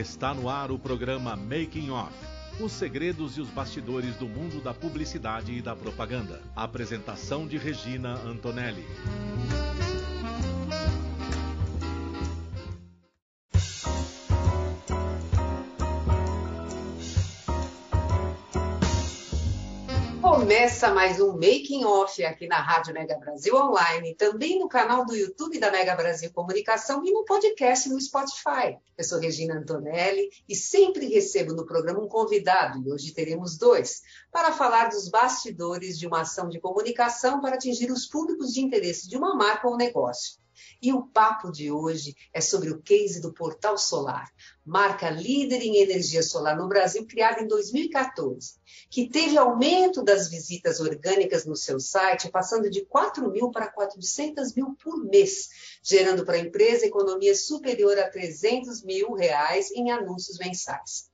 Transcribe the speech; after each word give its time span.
Está 0.00 0.32
no 0.32 0.48
ar 0.48 0.70
o 0.70 0.78
programa 0.78 1.36
Making 1.36 1.90
Off. 1.90 2.14
Os 2.58 2.72
segredos 2.72 3.36
e 3.36 3.40
os 3.42 3.50
bastidores 3.50 4.16
do 4.16 4.26
mundo 4.26 4.58
da 4.58 4.72
publicidade 4.72 5.52
e 5.52 5.60
da 5.60 5.76
propaganda. 5.76 6.40
Apresentação 6.56 7.46
de 7.46 7.58
Regina 7.58 8.14
Antonelli. 8.14 8.86
Começa 20.60 20.92
mais 20.92 21.18
um 21.18 21.32
Making 21.32 21.86
Off 21.86 22.22
aqui 22.22 22.46
na 22.46 22.60
Rádio 22.60 22.92
Mega 22.92 23.16
Brasil 23.16 23.56
Online, 23.56 24.14
também 24.14 24.58
no 24.58 24.68
canal 24.68 25.06
do 25.06 25.16
YouTube 25.16 25.58
da 25.58 25.70
Mega 25.70 25.94
Brasil 25.94 26.30
Comunicação 26.34 27.02
e 27.02 27.10
no 27.10 27.24
podcast 27.24 27.88
no 27.88 27.98
Spotify. 27.98 28.76
Eu 28.98 29.02
sou 29.02 29.18
Regina 29.18 29.54
Antonelli 29.54 30.28
e 30.46 30.54
sempre 30.54 31.06
recebo 31.06 31.54
no 31.54 31.64
programa 31.64 32.00
um 32.00 32.06
convidado, 32.06 32.78
e 32.78 32.92
hoje 32.92 33.14
teremos 33.14 33.56
dois, 33.56 34.02
para 34.30 34.52
falar 34.52 34.90
dos 34.90 35.08
bastidores 35.08 35.98
de 35.98 36.06
uma 36.06 36.20
ação 36.20 36.50
de 36.50 36.60
comunicação 36.60 37.40
para 37.40 37.54
atingir 37.54 37.90
os 37.90 38.04
públicos 38.04 38.52
de 38.52 38.60
interesse 38.60 39.08
de 39.08 39.16
uma 39.16 39.34
marca 39.34 39.66
ou 39.66 39.78
negócio. 39.78 40.39
E 40.80 40.92
o 40.92 41.02
papo 41.02 41.50
de 41.50 41.70
hoje 41.70 42.14
é 42.32 42.40
sobre 42.40 42.70
o 42.70 42.80
case 42.80 43.20
do 43.20 43.32
Portal 43.32 43.76
Solar, 43.76 44.30
marca 44.64 45.10
líder 45.10 45.62
em 45.62 45.78
energia 45.78 46.22
solar 46.22 46.56
no 46.56 46.68
Brasil, 46.68 47.06
criada 47.06 47.42
em 47.42 47.46
2014, 47.46 48.54
que 48.88 49.08
teve 49.08 49.36
aumento 49.36 50.02
das 50.02 50.28
visitas 50.28 50.80
orgânicas 50.80 51.44
no 51.44 51.56
seu 51.56 51.80
site, 51.80 52.30
passando 52.30 52.70
de 52.70 52.84
4 52.86 53.30
mil 53.30 53.50
para 53.50 53.70
400 53.70 54.54
mil 54.54 54.76
por 54.82 55.04
mês, 55.04 55.48
gerando 55.82 56.24
para 56.24 56.36
a 56.36 56.40
empresa 56.40 56.86
economia 56.86 57.34
superior 57.34 57.98
a 57.98 58.08
300 58.08 58.82
mil 58.82 59.12
reais 59.12 59.70
em 59.72 59.90
anúncios 59.90 60.38
mensais. 60.38 61.10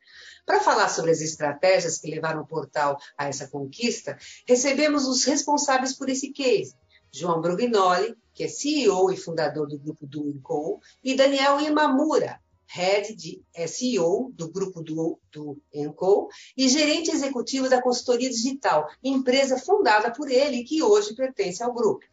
Para 0.47 0.61
falar 0.61 0.89
sobre 0.89 1.11
as 1.11 1.21
estratégias 1.21 1.99
que 1.99 2.09
levaram 2.09 2.43
o 2.43 2.47
portal 2.47 2.97
a 3.19 3.27
essa 3.27 3.49
conquista, 3.49 4.17
recebemos 4.47 5.07
os 5.09 5.25
responsáveis 5.25 5.93
por 5.93 6.09
esse 6.09 6.31
case, 6.33 6.77
João 7.13 7.41
Brugnoli, 7.41 8.17
que 8.35 8.45
é 8.45 8.49
CEO 8.49 9.11
e 9.11 9.17
fundador 9.17 9.67
do 9.67 9.79
grupo 9.79 10.07
do 10.07 10.29
Enco, 10.29 10.81
e 11.03 11.15
Daniel 11.15 11.61
Imamura, 11.61 12.41
head 12.67 13.15
de 13.15 13.43
SEO 13.67 14.31
do 14.35 14.51
grupo 14.51 14.83
do, 14.83 15.19
do 15.33 15.57
Enco 15.73 16.29
e 16.57 16.69
gerente 16.69 17.11
executivo 17.11 17.69
da 17.69 17.81
consultoria 17.81 18.29
digital, 18.29 18.89
empresa 19.03 19.59
fundada 19.59 20.13
por 20.13 20.31
ele 20.31 20.65
que 20.65 20.83
hoje 20.83 21.15
pertence 21.15 21.63
ao 21.63 21.73
grupo. 21.73 22.05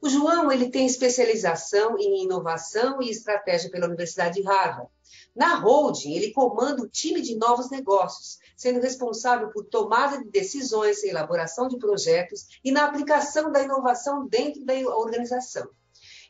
O 0.00 0.08
João 0.08 0.50
ele 0.50 0.70
tem 0.70 0.86
especialização 0.86 1.98
em 1.98 2.24
inovação 2.24 3.00
e 3.00 3.10
estratégia 3.10 3.70
pela 3.70 3.86
Universidade 3.86 4.40
de 4.40 4.46
Harvard. 4.46 4.90
Na 5.34 5.54
holding, 5.54 6.14
ele 6.14 6.32
comanda 6.32 6.82
o 6.82 6.88
time 6.88 7.20
de 7.22 7.36
novos 7.36 7.70
negócios, 7.70 8.38
sendo 8.56 8.80
responsável 8.80 9.50
por 9.50 9.64
tomada 9.64 10.18
de 10.18 10.30
decisões, 10.30 11.02
elaboração 11.02 11.68
de 11.68 11.78
projetos 11.78 12.46
e 12.62 12.70
na 12.70 12.84
aplicação 12.84 13.50
da 13.50 13.62
inovação 13.62 14.26
dentro 14.26 14.64
da 14.64 14.74
organização. 14.96 15.68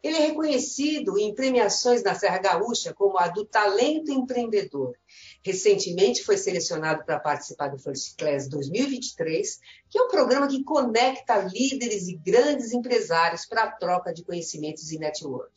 Ele 0.02 0.16
é 0.16 0.26
reconhecido 0.26 1.16
em 1.16 1.34
premiações 1.34 2.02
na 2.02 2.14
Serra 2.14 2.38
Gaúcha 2.38 2.92
como 2.92 3.18
a 3.18 3.28
do 3.28 3.44
talento 3.44 4.10
empreendedor. 4.10 4.96
Recentemente 5.44 6.22
foi 6.22 6.36
selecionado 6.36 7.04
para 7.04 7.18
participar 7.18 7.68
do 7.68 7.78
First 7.78 8.16
Class 8.16 8.48
2023, 8.48 9.58
que 9.90 9.98
é 9.98 10.02
um 10.02 10.08
programa 10.08 10.46
que 10.46 10.62
conecta 10.62 11.38
líderes 11.38 12.06
e 12.06 12.16
grandes 12.16 12.72
empresários 12.72 13.44
para 13.44 13.64
a 13.64 13.72
troca 13.72 14.14
de 14.14 14.24
conhecimentos 14.24 14.92
e 14.92 14.98
network. 14.98 15.52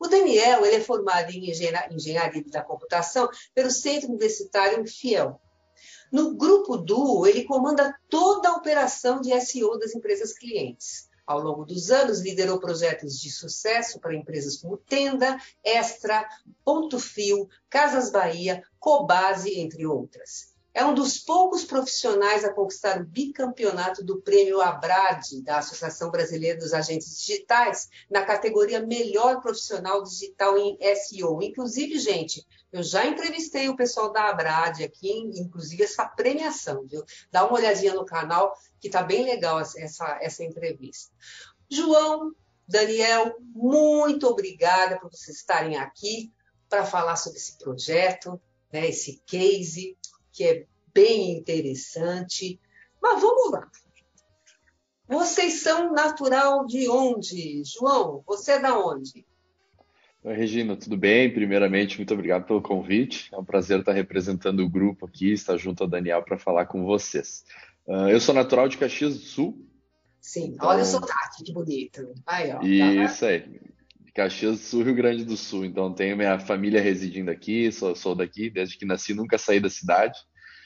O 0.00 0.08
Daniel 0.08 0.64
ele 0.64 0.76
é 0.76 0.80
formado 0.80 1.30
em 1.30 1.50
engenharia 1.50 2.44
da 2.46 2.62
computação 2.62 3.28
pelo 3.54 3.70
Centro 3.70 4.08
Universitário 4.08 4.86
Fiel. 4.86 5.38
No 6.10 6.34
grupo 6.34 6.78
Duo, 6.78 7.26
ele 7.26 7.44
comanda 7.44 7.94
toda 8.08 8.48
a 8.48 8.56
operação 8.56 9.20
de 9.20 9.38
SEO 9.40 9.78
das 9.78 9.94
empresas 9.94 10.32
clientes. 10.32 11.05
Ao 11.26 11.40
longo 11.40 11.64
dos 11.64 11.90
anos, 11.90 12.20
liderou 12.20 12.60
projetos 12.60 13.18
de 13.18 13.30
sucesso 13.30 13.98
para 13.98 14.14
empresas 14.14 14.56
como 14.56 14.76
Tenda, 14.76 15.36
Extra, 15.64 16.28
Ponto 16.64 17.00
Fio, 17.00 17.48
Casas 17.68 18.12
Bahia, 18.12 18.62
Cobase, 18.78 19.58
entre 19.58 19.84
outras. 19.86 20.55
É 20.76 20.84
um 20.84 20.92
dos 20.92 21.16
poucos 21.16 21.64
profissionais 21.64 22.44
a 22.44 22.52
conquistar 22.52 23.00
o 23.00 23.04
bicampeonato 23.06 24.04
do 24.04 24.20
Prêmio 24.20 24.60
Abrad, 24.60 25.24
da 25.42 25.56
Associação 25.56 26.10
Brasileira 26.10 26.58
dos 26.58 26.74
Agentes 26.74 27.16
Digitais, 27.16 27.88
na 28.10 28.26
categoria 28.26 28.84
Melhor 28.84 29.40
Profissional 29.40 30.02
Digital 30.02 30.58
em 30.58 30.76
SEO. 30.94 31.40
Inclusive, 31.40 31.98
gente, 31.98 32.46
eu 32.70 32.82
já 32.82 33.06
entrevistei 33.06 33.70
o 33.70 33.74
pessoal 33.74 34.12
da 34.12 34.28
Abrad 34.28 34.82
aqui, 34.82 35.10
inclusive 35.12 35.82
essa 35.82 36.06
premiação, 36.06 36.86
viu? 36.86 37.02
Dá 37.32 37.46
uma 37.46 37.56
olhadinha 37.56 37.94
no 37.94 38.04
canal, 38.04 38.52
que 38.78 38.88
está 38.88 39.02
bem 39.02 39.24
legal 39.24 39.58
essa, 39.58 40.18
essa 40.20 40.44
entrevista. 40.44 41.10
João, 41.70 42.32
Daniel, 42.68 43.34
muito 43.40 44.26
obrigada 44.26 45.00
por 45.00 45.10
vocês 45.10 45.38
estarem 45.38 45.78
aqui 45.78 46.30
para 46.68 46.84
falar 46.84 47.16
sobre 47.16 47.38
esse 47.38 47.56
projeto, 47.56 48.38
né, 48.70 48.88
esse 48.88 49.22
case, 49.24 49.96
que 50.36 50.44
é 50.44 50.66
bem 50.92 51.38
interessante. 51.38 52.60
Mas 53.00 53.20
vamos 53.22 53.50
lá. 53.50 53.70
Vocês 55.08 55.62
são 55.62 55.92
natural 55.92 56.66
de 56.66 56.88
onde? 56.90 57.62
João, 57.64 58.22
você 58.26 58.52
é 58.52 58.58
da 58.60 58.78
onde? 58.78 59.24
Oi, 60.22 60.34
Regina, 60.34 60.76
tudo 60.76 60.96
bem? 60.96 61.32
Primeiramente, 61.32 61.96
muito 61.96 62.12
obrigado 62.12 62.44
pelo 62.44 62.60
convite. 62.60 63.30
É 63.32 63.38
um 63.38 63.44
prazer 63.44 63.80
estar 63.80 63.92
representando 63.92 64.60
o 64.60 64.68
grupo 64.68 65.06
aqui, 65.06 65.32
estar 65.32 65.56
junto 65.56 65.84
ao 65.84 65.88
Daniel 65.88 66.22
para 66.22 66.36
falar 66.36 66.66
com 66.66 66.84
vocês. 66.84 67.44
Uh, 67.86 68.08
eu 68.08 68.20
sou 68.20 68.34
natural 68.34 68.68
de 68.68 68.76
Caxias 68.76 69.14
do 69.14 69.24
Sul. 69.24 69.66
Sim, 70.20 70.54
então... 70.54 70.68
olha 70.68 70.82
o 70.82 70.84
sotaque, 70.84 71.44
que 71.44 71.52
bonito. 71.52 72.12
Aí, 72.26 72.52
ó, 72.52 72.60
Isso 72.60 73.20
tá 73.20 73.28
aí. 73.28 73.60
Caxias 74.16 74.58
do 74.58 74.64
Sul, 74.64 74.82
Rio 74.82 74.94
Grande 74.94 75.24
do 75.26 75.36
Sul. 75.36 75.66
Então, 75.66 75.92
tenho 75.92 76.16
minha 76.16 76.38
família 76.38 76.80
residindo 76.80 77.30
aqui, 77.30 77.70
sou, 77.70 77.94
sou 77.94 78.14
daqui, 78.14 78.48
desde 78.48 78.78
que 78.78 78.86
nasci, 78.86 79.12
nunca 79.12 79.36
saí 79.36 79.60
da 79.60 79.68
cidade. 79.68 80.18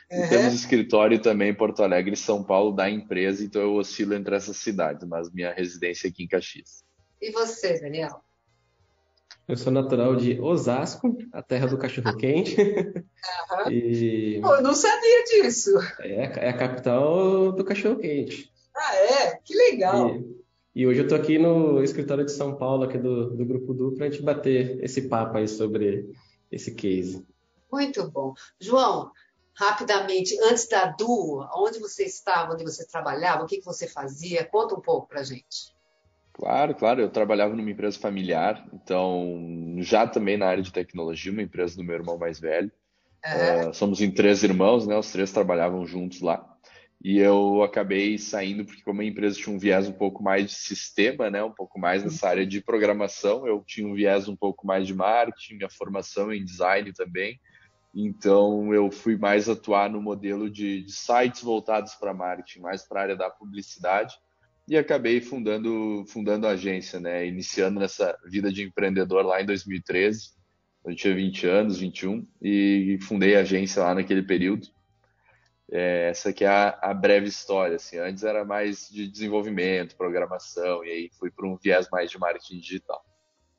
Uhum. 0.09 0.25
E 0.25 0.29
temos 0.29 0.55
escritório 0.55 1.21
também 1.21 1.51
em 1.51 1.55
Porto 1.55 1.83
Alegre 1.83 2.15
e 2.15 2.17
São 2.17 2.45
Paulo 2.45 2.71
da 2.71 2.89
empresa, 2.89 3.45
então 3.45 3.61
eu 3.61 3.75
oscilo 3.75 4.15
entre 4.15 4.37
essas 4.37 4.57
cidades, 4.57 5.07
mas 5.07 5.33
minha 5.33 5.53
residência 5.53 6.07
é 6.07 6.11
aqui 6.11 6.23
em 6.23 6.29
Caxias. 6.29 6.85
E 7.21 7.33
você, 7.33 7.81
Daniel? 7.81 8.23
Eu 9.49 9.57
sou 9.57 9.73
natural 9.73 10.15
de 10.15 10.41
Osasco, 10.41 11.19
a 11.33 11.43
terra 11.43 11.67
do 11.67 11.77
cachorro 11.77 12.17
quente. 12.17 12.57
Uhum. 12.61 13.71
e... 13.71 14.39
Pô, 14.41 14.55
eu 14.55 14.63
não 14.63 14.75
sabia 14.75 15.25
disso. 15.25 15.73
É, 15.99 16.47
é, 16.47 16.49
a 16.51 16.57
capital 16.57 17.51
do 17.51 17.65
cachorro 17.65 17.97
quente. 17.97 18.49
Ah, 18.77 18.95
é? 18.95 19.37
Que 19.45 19.55
legal. 19.55 20.15
E, 20.15 20.40
e 20.75 20.87
hoje 20.87 21.01
eu 21.01 21.05
estou 21.05 21.19
aqui 21.19 21.39
no 21.39 21.83
escritório 21.83 22.25
de 22.25 22.33
São 22.33 22.57
Paulo, 22.57 22.85
aqui 22.85 22.99
do, 22.99 23.37
do 23.37 23.45
Grupo 23.45 23.75
Du, 23.75 23.93
para 23.93 24.07
a 24.07 24.11
gente 24.11 24.23
bater 24.23 24.83
esse 24.83 25.09
papo 25.09 25.37
aí 25.37 25.49
sobre 25.49 26.11
esse 26.51 26.75
case. 26.75 27.27
Muito 27.73 28.09
bom. 28.11 28.35
João, 28.61 29.11
rapidamente, 29.55 30.37
antes 30.45 30.69
da 30.69 30.87
Du, 30.87 31.47
onde 31.57 31.79
você 31.79 32.05
estava, 32.05 32.55
onde 32.55 32.65
você 32.65 32.87
trabalhava, 32.87 33.45
o 33.45 33.47
que, 33.47 33.59
que 33.59 33.65
você 33.65 33.87
fazia? 33.87 34.45
Conta 34.45 34.75
um 34.75 34.81
pouco 34.81 35.09
para 35.09 35.23
gente. 35.23 35.75
Claro, 36.33 36.75
claro. 36.75 37.01
Eu 37.03 37.11
trabalhava 37.11 37.55
numa 37.55 37.71
empresa 37.71 37.99
familiar, 37.99 38.67
então 38.73 39.77
já 39.79 40.07
também 40.07 40.37
na 40.37 40.47
área 40.47 40.63
de 40.63 40.73
tecnologia, 40.73 41.33
uma 41.33 41.43
empresa 41.43 41.77
do 41.77 41.85
meu 41.85 41.97
irmão 41.97 42.17
mais 42.17 42.41
velho. 42.41 42.71
É. 43.23 43.67
Uh, 43.67 43.75
somos 43.75 44.01
em 44.01 44.11
três 44.11 44.43
irmãos, 44.43 44.87
né? 44.87 44.97
Os 44.97 45.13
três 45.13 45.31
trabalhavam 45.31 45.85
juntos 45.85 46.21
lá. 46.23 46.50
E 47.03 47.19
eu 47.19 47.63
acabei 47.63 48.19
saindo 48.19 48.65
porque 48.65 48.83
como 48.83 49.01
a 49.01 49.05
empresa 49.05 49.39
tinha 49.39 49.55
um 49.55 49.59
viés 49.59 49.89
um 49.89 49.93
pouco 49.93 50.23
mais 50.23 50.47
de 50.47 50.55
sistema, 50.55 51.31
né, 51.31 51.43
um 51.43 51.53
pouco 51.53 51.79
mais 51.79 52.05
nessa 52.05 52.29
área 52.29 52.47
de 52.47 52.61
programação, 52.61 53.47
eu 53.47 53.65
tinha 53.67 53.89
um 53.89 53.95
viés 53.95 54.29
um 54.29 54.37
pouco 54.37 54.67
mais 54.67 54.87
de 54.87 54.95
marketing, 54.95 55.55
minha 55.55 55.71
formação 55.71 56.31
em 56.31 56.45
design 56.45 56.93
também. 56.93 57.41
Então 57.95 58.73
eu 58.75 58.91
fui 58.91 59.17
mais 59.17 59.49
atuar 59.49 59.89
no 59.89 60.01
modelo 60.01 60.51
de, 60.51 60.83
de 60.83 60.93
sites 60.93 61.43
voltados 61.43 61.95
para 61.95 62.13
marketing, 62.13 62.61
mais 62.61 62.87
para 62.87 63.01
a 63.01 63.03
área 63.05 63.17
da 63.17 63.31
publicidade 63.31 64.15
e 64.71 64.77
acabei 64.77 65.21
fundando 65.21 66.05
fundando 66.07 66.47
a 66.47 66.51
agência, 66.51 67.01
né, 67.01 67.27
iniciando 67.27 67.81
nessa 67.81 68.17
vida 68.27 68.53
de 68.53 68.63
empreendedor 68.63 69.25
lá 69.25 69.43
em 69.43 69.47
2013. 69.47 70.31
Eu 70.85 70.95
tinha 70.95 71.15
20 71.15 71.47
anos, 71.47 71.79
21 71.79 72.27
e 72.41 72.97
fundei 73.03 73.37
a 73.37 73.41
agência 73.41 73.83
lá 73.83 73.95
naquele 73.95 74.23
período. 74.23 74.69
É, 75.73 76.11
essa 76.11 76.31
aqui 76.31 76.45
é 76.45 76.49
a, 76.49 76.79
a, 76.83 76.93
breve 76.93 77.29
história. 77.29 77.77
Assim. 77.77 77.97
Antes 77.99 78.25
era 78.25 78.45
mais 78.45 78.89
de 78.91 79.07
desenvolvimento, 79.07 79.97
programação, 79.97 80.85
e 80.85 80.91
aí 80.91 81.11
fui 81.19 81.31
para 81.31 81.47
um 81.47 81.57
viés 81.57 81.89
mais 81.91 82.11
de 82.11 82.19
marketing 82.19 82.59
digital. 82.59 83.05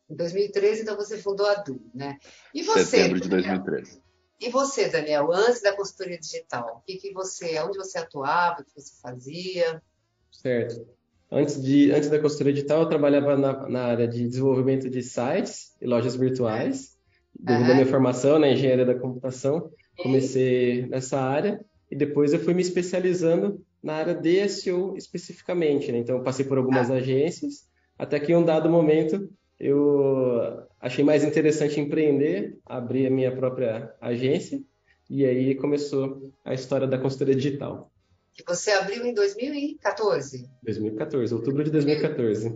Em 0.09 0.15
2013, 0.15 0.81
então, 0.81 0.97
você 0.97 1.17
fundou 1.17 1.47
a 1.47 1.55
Du, 1.55 1.81
né? 1.95 2.17
E 2.53 2.63
você, 2.63 2.83
Setembro 2.83 3.21
de 3.21 3.29
2013. 3.29 4.01
E 4.41 4.49
você, 4.49 4.89
Daniel, 4.89 5.31
antes 5.31 5.61
da 5.61 5.73
consultoria 5.73 6.19
digital, 6.19 6.79
o 6.79 6.81
que, 6.85 6.97
que 6.97 7.13
você, 7.13 7.57
onde 7.59 7.77
você 7.77 7.97
atuava, 7.97 8.61
o 8.61 8.65
que 8.65 8.71
você 8.75 8.99
fazia? 9.01 9.81
Certo. 10.31 10.85
Antes, 11.31 11.61
de, 11.61 11.93
antes 11.93 12.09
da 12.09 12.19
consultoria 12.19 12.51
digital, 12.51 12.81
eu 12.81 12.89
trabalhava 12.89 13.37
na, 13.37 13.69
na 13.69 13.83
área 13.85 14.07
de 14.07 14.27
desenvolvimento 14.27 14.89
de 14.89 15.01
sites 15.01 15.77
e 15.79 15.85
lojas 15.85 16.15
virtuais. 16.15 16.97
devido 17.39 17.71
à 17.71 17.73
minha 17.75 17.85
formação 17.85 18.37
na 18.37 18.49
engenharia 18.49 18.85
da 18.85 18.99
computação, 18.99 19.71
comecei 19.95 20.87
nessa 20.87 21.21
área 21.21 21.63
e 21.91 21.95
depois 21.95 22.31
eu 22.31 22.39
fui 22.39 22.53
me 22.53 22.61
especializando 22.61 23.61
na 23.83 23.95
área 23.95 24.15
de 24.15 24.47
SEO 24.47 24.95
especificamente. 24.95 25.91
Né? 25.91 25.97
Então, 25.97 26.17
eu 26.17 26.23
passei 26.23 26.45
por 26.45 26.57
algumas 26.57 26.89
ah. 26.89 26.95
agências, 26.95 27.67
até 27.99 28.17
que 28.17 28.31
em 28.31 28.35
um 28.35 28.45
dado 28.45 28.69
momento 28.69 29.29
eu 29.59 30.65
achei 30.79 31.03
mais 31.03 31.23
interessante 31.23 31.79
empreender, 31.79 32.57
abrir 32.65 33.05
a 33.05 33.11
minha 33.11 33.35
própria 33.35 33.93
agência 33.99 34.63
e 35.09 35.25
aí 35.25 35.53
começou 35.55 36.33
a 36.45 36.53
história 36.53 36.87
da 36.87 36.97
consultoria 36.97 37.35
digital. 37.35 37.91
Que 38.33 38.43
você 38.47 38.71
abriu 38.71 39.05
em 39.05 39.13
2014? 39.13 40.49
2014, 40.63 41.33
outubro 41.33 41.65
de 41.65 41.71
2014. 41.71 42.49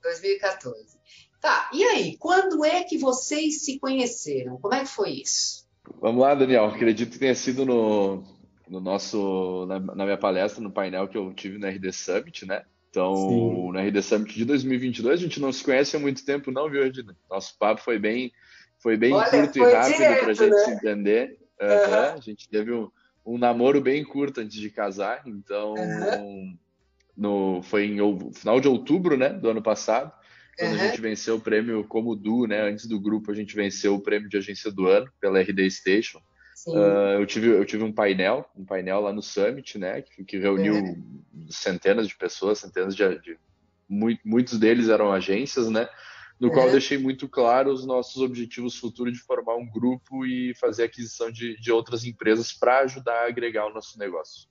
2014. 0.00 0.96
Tá, 1.40 1.70
e 1.74 1.82
aí, 1.82 2.16
quando 2.16 2.64
é 2.64 2.84
que 2.84 2.96
vocês 2.96 3.64
se 3.64 3.78
conheceram? 3.80 4.58
Como 4.58 4.74
é 4.74 4.80
que 4.80 4.86
foi 4.86 5.10
isso? 5.10 5.66
Vamos 6.00 6.22
lá, 6.22 6.34
Daniel. 6.34 6.66
Acredito 6.66 7.12
que 7.12 7.18
tenha 7.18 7.34
sido 7.34 7.64
no, 7.64 8.24
no 8.70 8.80
nosso, 8.80 9.66
na, 9.66 9.78
na 9.80 10.04
minha 10.04 10.16
palestra, 10.16 10.62
no 10.62 10.70
painel 10.70 11.08
que 11.08 11.16
eu 11.16 11.32
tive 11.32 11.58
no 11.58 11.66
RD 11.66 11.92
Summit, 11.92 12.46
né? 12.46 12.62
Então, 12.90 13.14
Sim. 13.14 13.72
no 13.72 13.78
RD 13.78 14.02
Summit 14.02 14.34
de 14.34 14.44
2022, 14.44 15.20
a 15.20 15.22
gente 15.22 15.40
não 15.40 15.52
se 15.52 15.62
conhece 15.62 15.96
há 15.96 16.00
muito 16.00 16.24
tempo, 16.24 16.50
não, 16.50 16.70
viu, 16.70 16.84
Edna? 16.84 17.16
Nosso 17.30 17.56
papo 17.58 17.80
foi 17.80 17.98
bem, 17.98 18.32
foi 18.78 18.96
bem 18.96 19.12
Olha, 19.12 19.30
curto 19.30 19.58
foi 19.58 19.70
e 19.70 19.74
rápido 19.74 19.96
para 19.96 20.30
a 20.30 20.34
gente 20.34 20.50
né? 20.50 20.58
se 20.58 20.70
entender. 20.70 21.38
Uhum. 21.60 21.68
Uhum. 21.68 22.14
A 22.14 22.20
gente 22.20 22.48
teve 22.48 22.72
um, 22.72 22.90
um, 23.26 23.38
namoro 23.38 23.80
bem 23.80 24.04
curto 24.04 24.40
antes 24.40 24.58
de 24.58 24.70
casar, 24.70 25.22
então 25.26 25.74
uhum. 25.74 26.56
no, 27.16 27.62
foi 27.62 27.86
em 27.86 28.32
final 28.32 28.60
de 28.60 28.68
outubro 28.68 29.16
né, 29.16 29.30
do 29.30 29.50
ano 29.50 29.62
passado, 29.62 30.12
quando 30.58 30.74
a 30.74 30.86
gente 30.88 31.00
venceu 31.00 31.36
o 31.36 31.40
prêmio 31.40 31.84
como 31.84 32.16
Du, 32.16 32.46
né? 32.46 32.68
Antes 32.68 32.86
do 32.86 32.98
grupo, 32.98 33.30
a 33.30 33.34
gente 33.34 33.54
venceu 33.54 33.94
o 33.94 34.00
prêmio 34.00 34.28
de 34.28 34.36
agência 34.36 34.72
do 34.72 34.88
ano 34.88 35.08
pela 35.20 35.40
RD 35.40 35.70
Station. 35.70 36.20
Uh, 36.66 37.20
eu, 37.20 37.26
tive, 37.26 37.48
eu 37.48 37.64
tive 37.64 37.84
um 37.84 37.92
painel, 37.92 38.48
um 38.56 38.64
painel 38.64 39.00
lá 39.00 39.12
no 39.12 39.22
Summit, 39.22 39.78
né, 39.78 40.02
que, 40.02 40.24
que 40.24 40.38
reuniu 40.38 40.74
uhum. 40.74 41.22
centenas 41.50 42.08
de 42.08 42.16
pessoas, 42.16 42.58
centenas 42.58 42.96
de, 42.96 43.18
de 43.20 43.38
muito, 43.88 44.20
muitos 44.24 44.58
deles 44.58 44.88
eram 44.88 45.12
agências, 45.12 45.70
né, 45.70 45.88
no 46.40 46.48
uhum. 46.48 46.54
qual 46.54 46.66
eu 46.66 46.72
deixei 46.72 46.98
muito 46.98 47.28
claro 47.28 47.72
os 47.72 47.86
nossos 47.86 48.22
objetivos 48.22 48.76
futuros 48.76 49.12
de 49.12 49.20
formar 49.20 49.56
um 49.56 49.68
grupo 49.68 50.26
e 50.26 50.54
fazer 50.54 50.84
aquisição 50.84 51.30
de, 51.30 51.58
de 51.60 51.70
outras 51.70 52.04
empresas 52.04 52.52
para 52.52 52.80
ajudar 52.80 53.24
a 53.24 53.28
agregar 53.28 53.66
o 53.66 53.74
nosso 53.74 53.98
negócio. 53.98 54.48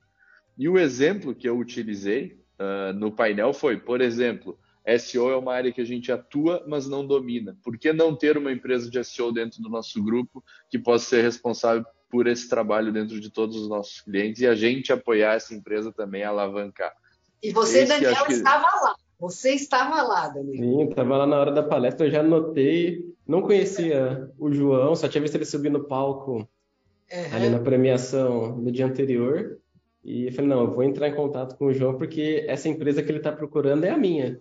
E 0.57 0.67
o 0.67 0.77
exemplo 0.77 1.35
que 1.35 1.47
eu 1.47 1.57
utilizei 1.57 2.39
uh, 2.59 2.93
no 2.93 3.11
painel 3.11 3.53
foi, 3.53 3.77
por 3.77 4.01
exemplo, 4.01 4.57
SEO 4.99 5.29
é 5.29 5.35
uma 5.35 5.53
área 5.53 5.71
que 5.71 5.81
a 5.81 5.85
gente 5.85 6.11
atua, 6.11 6.63
mas 6.67 6.87
não 6.87 7.05
domina. 7.05 7.57
Por 7.61 7.77
que 7.77 7.91
não 7.91 8.15
ter 8.15 8.37
uma 8.37 8.51
empresa 8.51 8.89
de 8.89 9.03
SEO 9.03 9.33
dentro 9.33 9.61
do 9.61 9.69
nosso 9.69 10.01
grupo 10.01 10.43
que 10.69 10.79
possa 10.79 11.05
ser 11.05 11.21
responsável 11.21 11.85
por 12.09 12.27
esse 12.27 12.47
trabalho 12.47 12.91
dentro 12.91 13.19
de 13.19 13.29
todos 13.29 13.55
os 13.55 13.67
nossos 13.67 14.01
clientes 14.01 14.41
e 14.41 14.47
a 14.47 14.55
gente 14.55 14.93
apoiar 14.93 15.33
essa 15.33 15.53
empresa 15.53 15.91
também 15.91 16.23
a 16.23 16.29
alavancar. 16.29 16.93
E 17.41 17.51
você, 17.51 17.79
esse 17.79 17.87
Daniel, 17.87 18.25
que... 18.25 18.33
estava 18.33 18.67
lá. 18.81 18.95
Você 19.19 19.51
estava 19.51 20.01
lá, 20.03 20.27
Daniel. 20.27 20.57
Sim, 20.57 20.89
estava 20.89 21.17
lá 21.17 21.25
na 21.25 21.39
hora 21.39 21.51
da 21.51 21.63
palestra, 21.63 22.05
eu 22.05 22.11
já 22.11 22.21
notei, 22.21 23.03
não 23.27 23.41
conhecia 23.41 24.29
o 24.37 24.51
João, 24.51 24.95
só 24.95 25.07
tinha 25.07 25.21
visto 25.21 25.35
ele 25.35 25.45
subir 25.45 25.71
no 25.71 25.85
palco 25.85 26.47
uhum. 27.11 27.35
ali 27.35 27.49
na 27.49 27.59
premiação 27.59 28.55
no 28.55 28.71
dia 28.71 28.85
anterior. 28.85 29.57
E 30.03 30.27
eu 30.27 30.31
falei, 30.31 30.49
não, 30.49 30.61
eu 30.61 30.71
vou 30.71 30.83
entrar 30.83 31.09
em 31.09 31.15
contato 31.15 31.57
com 31.57 31.65
o 31.65 31.73
João 31.73 31.97
porque 31.97 32.45
essa 32.47 32.69
empresa 32.69 33.01
que 33.01 33.09
ele 33.09 33.17
está 33.17 33.31
procurando 33.31 33.83
é 33.83 33.89
a 33.89 33.97
minha. 33.97 34.39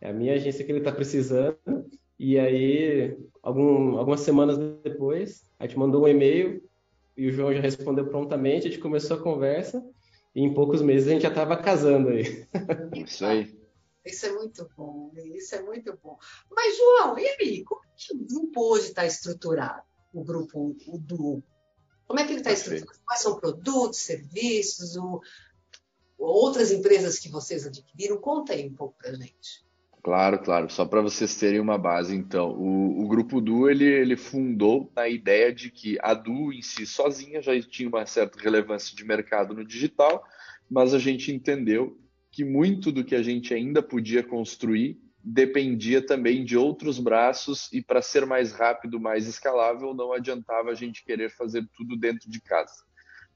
É 0.00 0.10
a 0.10 0.12
minha 0.12 0.34
agência 0.34 0.64
que 0.64 0.70
ele 0.70 0.80
está 0.80 0.92
precisando. 0.92 1.56
E 2.18 2.38
aí, 2.38 3.16
algum, 3.42 3.96
algumas 3.96 4.20
semanas 4.20 4.58
depois, 4.82 5.44
a 5.58 5.66
gente 5.66 5.78
mandou 5.78 6.04
um 6.04 6.08
e-mail 6.08 6.62
e 7.16 7.28
o 7.28 7.32
João 7.32 7.52
já 7.52 7.60
respondeu 7.60 8.06
prontamente, 8.08 8.66
a 8.66 8.70
gente 8.70 8.80
começou 8.80 9.16
a 9.16 9.22
conversa 9.22 9.84
e 10.34 10.42
em 10.42 10.52
poucos 10.52 10.82
meses 10.82 11.08
a 11.08 11.12
gente 11.12 11.22
já 11.22 11.28
estava 11.28 11.56
casando 11.56 12.10
aí. 12.10 12.46
Isso 12.94 13.24
aí. 13.24 13.56
Isso 14.04 14.26
é 14.26 14.32
muito 14.32 14.70
bom, 14.76 15.10
isso 15.34 15.56
é 15.56 15.62
muito 15.62 15.98
bom. 16.00 16.16
Mas, 16.48 16.76
João, 16.76 17.18
e 17.18 17.26
aí, 17.40 17.64
como 17.64 17.80
é 17.84 17.88
que 17.96 18.14
o 18.14 18.18
grupo 18.18 18.60
hoje 18.72 18.86
está 18.86 19.04
estruturado? 19.04 19.82
O 20.12 20.22
grupo, 20.22 20.76
o 20.86 20.96
Duo. 20.96 21.42
Como 22.06 22.20
é 22.20 22.24
que 22.24 22.30
ele 22.30 22.38
está 22.38 22.52
estruturado? 22.52 23.00
Quais 23.04 23.20
são 23.20 23.36
produtos, 23.36 23.98
serviços, 23.98 24.96
o... 24.96 25.20
outras 26.16 26.70
empresas 26.70 27.18
que 27.18 27.28
vocês 27.28 27.66
adquiriram? 27.66 28.16
Conta 28.18 28.52
aí 28.52 28.68
um 28.68 28.74
pouco 28.76 28.96
para 28.96 29.12
gente. 29.12 29.65
Claro, 30.06 30.38
claro. 30.38 30.70
Só 30.70 30.84
para 30.84 31.00
vocês 31.00 31.34
terem 31.34 31.58
uma 31.58 31.76
base, 31.76 32.14
então, 32.14 32.50
o, 32.52 33.02
o 33.02 33.08
grupo 33.08 33.40
Du 33.40 33.68
ele, 33.68 33.84
ele 33.84 34.16
fundou 34.16 34.88
na 34.94 35.08
ideia 35.08 35.52
de 35.52 35.68
que 35.68 35.98
a 36.00 36.14
Du 36.14 36.52
em 36.52 36.62
si 36.62 36.86
sozinha 36.86 37.42
já 37.42 37.60
tinha 37.60 37.88
uma 37.88 38.06
certa 38.06 38.38
relevância 38.38 38.94
de 38.94 39.04
mercado 39.04 39.52
no 39.52 39.64
digital, 39.64 40.24
mas 40.70 40.94
a 40.94 41.00
gente 41.00 41.32
entendeu 41.32 41.98
que 42.30 42.44
muito 42.44 42.92
do 42.92 43.02
que 43.02 43.16
a 43.16 43.22
gente 43.22 43.52
ainda 43.52 43.82
podia 43.82 44.22
construir 44.22 44.96
dependia 45.24 46.00
também 46.00 46.44
de 46.44 46.56
outros 46.56 47.00
braços 47.00 47.68
e 47.72 47.82
para 47.82 48.00
ser 48.00 48.24
mais 48.24 48.52
rápido, 48.52 49.00
mais 49.00 49.26
escalável, 49.26 49.92
não 49.92 50.12
adiantava 50.12 50.70
a 50.70 50.74
gente 50.74 51.04
querer 51.04 51.30
fazer 51.30 51.68
tudo 51.76 51.96
dentro 51.96 52.30
de 52.30 52.40
casa. 52.40 52.84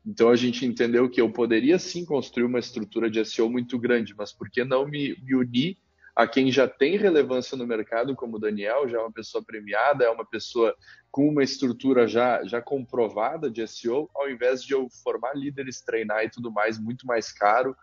Então 0.06 0.28
a 0.28 0.36
gente 0.36 0.64
entendeu 0.64 1.10
que 1.10 1.20
eu 1.20 1.32
poderia 1.32 1.80
sim 1.80 2.04
construir 2.04 2.44
uma 2.44 2.60
estrutura 2.60 3.10
de 3.10 3.24
SEO 3.24 3.50
muito 3.50 3.76
grande, 3.76 4.14
mas 4.16 4.32
por 4.32 4.48
que 4.48 4.62
não 4.62 4.86
me, 4.86 5.20
me 5.20 5.34
unir 5.34 5.76
a 6.14 6.26
quem 6.26 6.50
já 6.50 6.68
tem 6.68 6.96
relevância 6.96 7.56
no 7.56 7.66
mercado, 7.66 8.14
como 8.14 8.36
o 8.36 8.40
Daniel, 8.40 8.88
já 8.88 8.98
é 8.98 9.00
uma 9.00 9.12
pessoa 9.12 9.42
premiada, 9.44 10.04
é 10.04 10.10
uma 10.10 10.24
pessoa 10.24 10.74
com 11.10 11.28
uma 11.28 11.42
estrutura 11.42 12.06
já, 12.06 12.44
já 12.44 12.60
comprovada 12.60 13.50
de 13.50 13.66
SEO, 13.66 14.10
ao 14.14 14.30
invés 14.30 14.62
de 14.62 14.74
eu 14.74 14.88
formar 15.02 15.34
líderes, 15.34 15.80
treinar 15.80 16.24
e 16.24 16.30
tudo 16.30 16.50
mais, 16.50 16.78
muito 16.78 17.06
mais 17.06 17.32
caro 17.32 17.76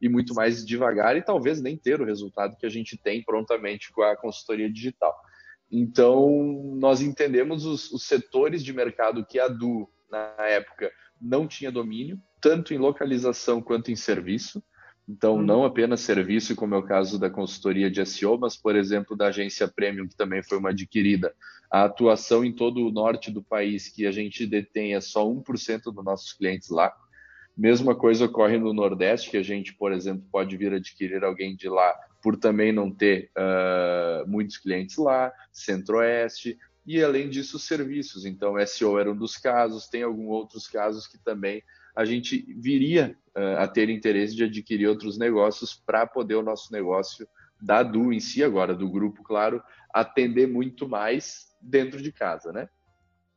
e 0.00 0.08
muito 0.08 0.34
mais 0.34 0.64
devagar 0.64 1.16
e 1.16 1.22
talvez 1.22 1.60
nem 1.60 1.76
ter 1.76 2.00
o 2.00 2.04
resultado 2.04 2.56
que 2.56 2.66
a 2.66 2.70
gente 2.70 2.96
tem 2.96 3.22
prontamente 3.22 3.92
com 3.92 4.02
a 4.02 4.16
consultoria 4.16 4.70
digital. 4.70 5.14
Então, 5.70 6.76
nós 6.76 7.00
entendemos 7.00 7.64
os, 7.64 7.90
os 7.90 8.04
setores 8.04 8.62
de 8.62 8.72
mercado 8.72 9.24
que 9.24 9.40
a 9.40 9.48
Du, 9.48 9.88
na 10.10 10.34
época, 10.46 10.92
não 11.20 11.48
tinha 11.48 11.72
domínio, 11.72 12.20
tanto 12.40 12.74
em 12.74 12.78
localização 12.78 13.62
quanto 13.62 13.90
em 13.90 13.96
serviço. 13.96 14.62
Então, 15.06 15.40
não 15.40 15.64
apenas 15.64 16.00
serviço, 16.00 16.56
como 16.56 16.74
é 16.74 16.78
o 16.78 16.82
caso 16.82 17.18
da 17.18 17.28
consultoria 17.28 17.90
de 17.90 18.04
SEO, 18.06 18.38
mas, 18.38 18.56
por 18.56 18.74
exemplo, 18.74 19.14
da 19.14 19.26
agência 19.26 19.68
Premium, 19.68 20.08
que 20.08 20.16
também 20.16 20.42
foi 20.42 20.56
uma 20.56 20.70
adquirida. 20.70 21.34
A 21.70 21.84
atuação 21.84 22.42
em 22.42 22.52
todo 22.52 22.86
o 22.86 22.90
norte 22.90 23.30
do 23.30 23.42
país, 23.42 23.88
que 23.88 24.06
a 24.06 24.12
gente 24.12 24.46
detém 24.46 24.94
é 24.94 25.00
só 25.00 25.26
1% 25.26 25.92
dos 25.92 26.04
nossos 26.04 26.32
clientes 26.32 26.70
lá. 26.70 26.94
Mesma 27.56 27.94
coisa 27.94 28.24
ocorre 28.24 28.58
no 28.58 28.72
Nordeste, 28.72 29.30
que 29.30 29.36
a 29.36 29.42
gente, 29.42 29.74
por 29.74 29.92
exemplo, 29.92 30.24
pode 30.32 30.56
vir 30.56 30.72
adquirir 30.72 31.22
alguém 31.22 31.54
de 31.54 31.68
lá 31.68 31.94
por 32.22 32.38
também 32.38 32.72
não 32.72 32.90
ter 32.90 33.30
uh, 33.36 34.26
muitos 34.26 34.56
clientes 34.56 34.96
lá, 34.96 35.30
Centro-Oeste, 35.52 36.58
e 36.86 37.02
além 37.02 37.28
disso, 37.28 37.58
serviços. 37.58 38.24
Então, 38.24 38.54
SEO 38.66 38.98
era 38.98 39.12
um 39.12 39.16
dos 39.16 39.36
casos, 39.36 39.88
tem 39.88 40.02
alguns 40.02 40.28
outros 40.28 40.66
casos 40.66 41.06
que 41.06 41.18
também 41.18 41.62
a 41.94 42.04
gente 42.04 42.44
viria 42.58 43.16
uh, 43.36 43.58
a 43.58 43.68
ter 43.68 43.88
interesse 43.88 44.34
de 44.34 44.44
adquirir 44.44 44.88
outros 44.88 45.18
negócios 45.18 45.74
para 45.74 46.06
poder 46.06 46.34
o 46.34 46.42
nosso 46.42 46.72
negócio 46.72 47.26
da 47.60 47.82
Du 47.82 48.12
em 48.12 48.20
si, 48.20 48.42
agora 48.42 48.74
do 48.74 48.90
grupo, 48.90 49.22
claro, 49.22 49.62
atender 49.92 50.46
muito 50.46 50.88
mais 50.88 51.46
dentro 51.60 52.02
de 52.02 52.12
casa, 52.12 52.52
né? 52.52 52.68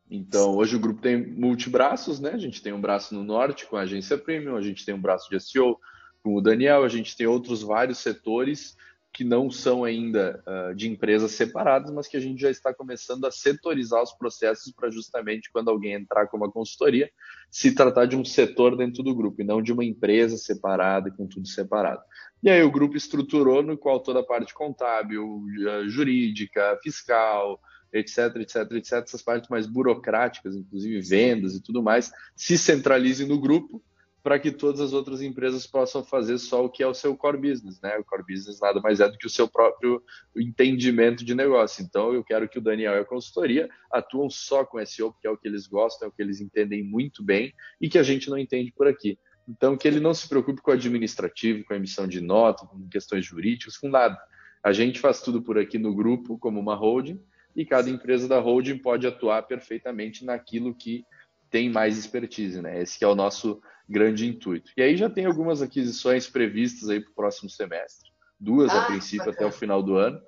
Então, 0.09 0.55
hoje 0.55 0.75
o 0.75 0.79
grupo 0.79 1.01
tem 1.01 1.17
multibraços, 1.17 2.19
né? 2.19 2.31
A 2.31 2.37
gente 2.37 2.61
tem 2.61 2.73
um 2.73 2.81
braço 2.81 3.13
no 3.13 3.23
norte 3.23 3.65
com 3.65 3.75
a 3.75 3.81
agência 3.81 4.17
Premium, 4.17 4.55
a 4.55 4.61
gente 4.61 4.85
tem 4.85 4.95
um 4.95 5.01
braço 5.01 5.29
de 5.29 5.39
SEO 5.39 5.77
com 6.23 6.35
o 6.35 6.41
Daniel, 6.41 6.83
a 6.83 6.89
gente 6.89 7.15
tem 7.15 7.27
outros 7.27 7.61
vários 7.61 7.99
setores 7.99 8.75
que 9.17 9.24
não 9.24 9.50
são 9.50 9.83
ainda 9.83 10.43
uh, 10.45 10.75
de 10.75 10.88
empresas 10.88 11.31
separadas, 11.31 11.89
mas 11.91 12.07
que 12.07 12.15
a 12.15 12.19
gente 12.19 12.39
já 12.39 12.51
está 12.51 12.71
começando 12.71 13.25
a 13.25 13.31
setorizar 13.31 14.03
os 14.03 14.12
processos 14.12 14.71
para 14.71 14.91
justamente 14.91 15.50
quando 15.51 15.71
alguém 15.71 15.93
entrar 15.93 16.27
com 16.27 16.38
uma 16.38 16.51
consultoria, 16.51 17.09
se 17.50 17.74
tratar 17.74 18.05
de 18.05 18.15
um 18.15 18.24
setor 18.24 18.77
dentro 18.77 19.01
do 19.01 19.15
grupo 19.15 19.41
e 19.41 19.43
não 19.43 19.59
de 19.59 19.74
uma 19.74 19.83
empresa 19.83 20.38
separada 20.38 21.09
e 21.09 21.12
com 21.12 21.25
tudo 21.25 21.47
separado. 21.47 22.00
E 22.43 22.50
aí 22.51 22.62
o 22.62 22.69
grupo 22.69 22.95
estruturou 22.95 23.63
no 23.63 23.75
qual 23.75 24.00
toda 24.00 24.19
a 24.19 24.24
parte 24.24 24.53
contábil, 24.53 25.43
jurídica, 25.88 26.77
fiscal, 26.83 27.59
etc, 27.91 28.36
etc, 28.36 28.71
etc, 28.74 28.93
essas 29.03 29.24
partes 29.24 29.50
mais 29.50 29.65
burocráticas, 29.65 30.55
inclusive 30.55 31.01
vendas 31.01 31.55
e 31.55 31.63
tudo 31.63 31.81
mais, 31.81 32.12
se 32.36 32.55
centralizem 32.55 33.27
no 33.27 33.41
grupo 33.41 33.81
para 34.24 34.39
que 34.39 34.51
todas 34.51 34.81
as 34.81 34.93
outras 34.93 35.21
empresas 35.21 35.65
possam 35.65 36.03
fazer 36.03 36.38
só 36.38 36.65
o 36.65 36.69
que 36.69 36.83
é 36.83 36.88
o 36.88 36.93
seu 36.93 37.15
core 37.15 37.38
business, 37.38 37.79
né? 37.81 37.97
O 37.97 38.03
core 38.03 38.25
business 38.27 38.59
nada 38.59 38.81
mais 38.81 39.00
é 39.00 39.07
do 39.07 39.17
que 39.17 39.27
o 39.27 39.29
seu 39.29 39.47
próprio 39.47 40.03
entendimento 40.36 41.24
de 41.24 41.33
negócio. 41.33 41.83
Então, 41.83 42.13
eu 42.13 42.24
quero 42.24 42.50
que 42.50 42.57
o 42.57 42.62
Daniel 42.62 42.95
e 42.95 43.00
a 43.00 43.05
consultoria 43.05 43.69
atuam 43.91 44.29
só 44.29 44.65
com 44.65 44.83
SEO, 44.86 45.13
porque 45.13 45.27
é 45.27 45.29
o 45.29 45.38
que 45.38 45.47
eles 45.47 45.65
gostam, 45.67 46.07
é 46.07 46.09
o 46.09 46.12
que 46.12 46.21
eles 46.21 46.41
entendem 46.41 46.83
muito 46.83 47.24
bem 47.24 47.53
e 47.79 47.88
que 47.88 47.97
a 47.97 48.03
gente 48.03 48.29
não 48.29 48.38
entende 48.38 48.74
por 48.75 48.88
aqui. 48.88 49.17
Então, 49.47 49.77
que 49.77 49.88
ele 49.88 50.01
não 50.01 50.13
se 50.13 50.27
preocupe 50.27 50.62
com 50.62 50.71
o 50.71 50.74
administrativo, 50.74 51.63
com 51.63 51.74
a 51.74 51.77
emissão 51.77 52.05
de 52.05 52.19
nota, 52.19 52.65
com 52.65 52.88
questões 52.89 53.25
jurídicas, 53.25 53.77
com 53.77 53.88
nada. 53.88 54.19
A 54.62 54.74
gente 54.74 55.00
faz 55.00 55.21
tudo 55.21 55.41
por 55.41 55.57
aqui 55.57 55.77
no 55.77 55.95
grupo, 55.95 56.38
como 56.38 56.59
uma 56.59 56.75
holding, 56.75 57.24
e 57.55 57.65
cada 57.65 57.89
empresa 57.89 58.27
da 58.27 58.39
holding 58.39 58.77
pode 58.77 59.07
atuar 59.07 59.43
perfeitamente 59.43 60.25
naquilo 60.25 60.75
que 60.75 61.05
tem 61.50 61.69
mais 61.69 61.97
expertise, 61.97 62.62
né? 62.62 62.81
Esse 62.81 63.03
é 63.03 63.07
o 63.07 63.15
nosso 63.15 63.62
grande 63.88 64.27
intuito. 64.27 64.72
E 64.75 64.82
aí 64.82 64.98
já 64.98 65.10
tem 65.10 65.25
algumas 65.25 65.62
aquisições 65.62 66.27
previstas 66.27 66.89
aí 66.89 67.00
para 67.00 67.12
o 67.12 67.15
próximo 67.15 67.50
semestre, 67.50 68.10
duas 68.39 68.72
ah, 68.72 68.84
a 68.84 68.86
princípio 68.88 69.25
bacana. 69.25 69.36
até 69.36 69.46
o 69.46 69.51
final 69.51 69.82
do 69.82 69.96
ano, 69.96 70.22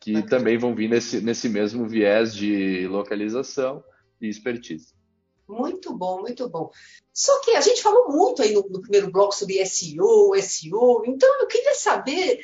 que 0.00 0.12
bacana. 0.14 0.30
também 0.30 0.58
vão 0.58 0.74
vir 0.74 0.88
nesse, 0.88 1.20
nesse 1.20 1.48
mesmo 1.48 1.86
viés 1.86 2.34
de 2.34 2.86
localização 2.88 3.82
e 4.20 4.28
expertise. 4.28 4.94
Muito 5.48 5.96
bom, 5.96 6.20
muito 6.20 6.48
bom. 6.48 6.70
Só 7.12 7.40
que 7.40 7.52
a 7.52 7.60
gente 7.60 7.82
falou 7.82 8.12
muito 8.12 8.42
aí 8.42 8.52
no, 8.52 8.62
no 8.68 8.80
primeiro 8.80 9.10
bloco 9.10 9.34
sobre 9.34 9.64
SEO, 9.64 10.34
SEO, 10.40 11.02
então 11.06 11.40
eu 11.40 11.46
queria 11.46 11.74
saber 11.74 12.40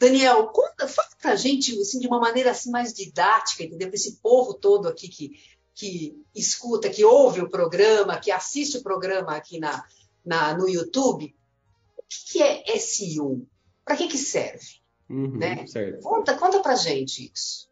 Daniel, 0.00 0.46
conta, 0.48 0.88
fala 0.88 1.08
para 1.20 1.32
a 1.32 1.36
gente 1.36 1.78
assim, 1.78 2.00
de 2.00 2.06
uma 2.06 2.18
maneira 2.18 2.52
assim, 2.52 2.70
mais 2.70 2.94
didática, 2.94 3.62
entendeu? 3.62 3.90
Esse 3.92 4.18
povo 4.22 4.54
todo 4.54 4.88
aqui 4.88 5.08
que, 5.08 5.32
que 5.80 6.22
escuta, 6.34 6.90
que 6.90 7.02
ouve 7.02 7.40
o 7.40 7.48
programa, 7.48 8.20
que 8.20 8.30
assiste 8.30 8.76
o 8.76 8.82
programa 8.82 9.34
aqui 9.34 9.58
na, 9.58 9.82
na 10.22 10.56
no 10.56 10.68
YouTube. 10.68 11.34
O 11.96 12.02
que, 12.06 12.42
é 12.42 12.78
SEO? 12.78 13.46
Para 13.82 13.96
que, 13.96 14.06
que 14.06 14.18
serve? 14.18 14.80
Uhum, 15.08 15.38
né? 15.38 15.64
Conta, 16.02 16.36
conta 16.36 16.60
para 16.60 16.74
gente 16.74 17.32
isso. 17.34 17.70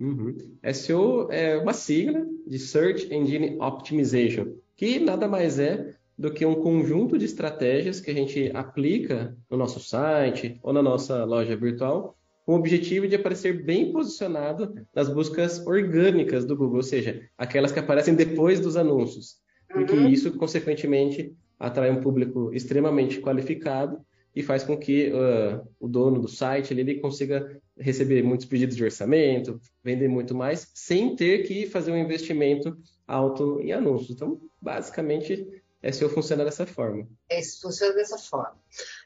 Uhum. 0.00 0.56
SEO 0.72 1.30
é 1.30 1.58
uma 1.58 1.74
sigla 1.74 2.26
de 2.46 2.58
Search 2.58 3.12
Engine 3.12 3.58
Optimization, 3.60 4.54
que 4.74 4.98
nada 4.98 5.28
mais 5.28 5.58
é 5.58 5.94
do 6.16 6.32
que 6.32 6.46
um 6.46 6.62
conjunto 6.62 7.18
de 7.18 7.26
estratégias 7.26 8.00
que 8.00 8.10
a 8.10 8.14
gente 8.14 8.50
aplica 8.54 9.36
no 9.50 9.58
nosso 9.58 9.80
site 9.80 10.58
ou 10.62 10.72
na 10.72 10.82
nossa 10.82 11.24
loja 11.24 11.54
virtual 11.54 12.16
com 12.50 12.54
o 12.54 12.58
objetivo 12.58 13.06
de 13.06 13.14
aparecer 13.14 13.62
bem 13.62 13.92
posicionado 13.92 14.74
nas 14.92 15.08
buscas 15.08 15.64
orgânicas 15.64 16.44
do 16.44 16.56
Google, 16.56 16.78
ou 16.78 16.82
seja, 16.82 17.22
aquelas 17.38 17.70
que 17.70 17.78
aparecem 17.78 18.12
depois 18.12 18.58
dos 18.58 18.76
anúncios. 18.76 19.36
Porque 19.68 19.94
uhum. 19.94 20.08
isso, 20.08 20.32
consequentemente, 20.32 21.32
atrai 21.60 21.92
um 21.92 22.00
público 22.00 22.52
extremamente 22.52 23.20
qualificado 23.20 24.00
e 24.34 24.42
faz 24.42 24.64
com 24.64 24.76
que 24.76 25.12
uh, 25.12 25.64
o 25.78 25.86
dono 25.86 26.20
do 26.20 26.26
site 26.26 26.74
ele, 26.74 26.80
ele 26.80 26.94
consiga 26.96 27.56
receber 27.78 28.20
muitos 28.24 28.46
pedidos 28.46 28.74
de 28.74 28.82
orçamento, 28.82 29.60
vender 29.84 30.08
muito 30.08 30.34
mais, 30.34 30.72
sem 30.74 31.14
ter 31.14 31.44
que 31.44 31.66
fazer 31.66 31.92
um 31.92 31.96
investimento 31.96 32.76
alto 33.06 33.60
em 33.60 33.70
anúncios. 33.70 34.10
Então, 34.10 34.40
basicamente, 34.60 35.46
SEO 35.92 36.10
funciona 36.10 36.44
dessa 36.44 36.66
forma. 36.66 37.08
É, 37.28 37.40
funciona 37.42 37.94
dessa 37.94 38.18
forma. 38.18 38.58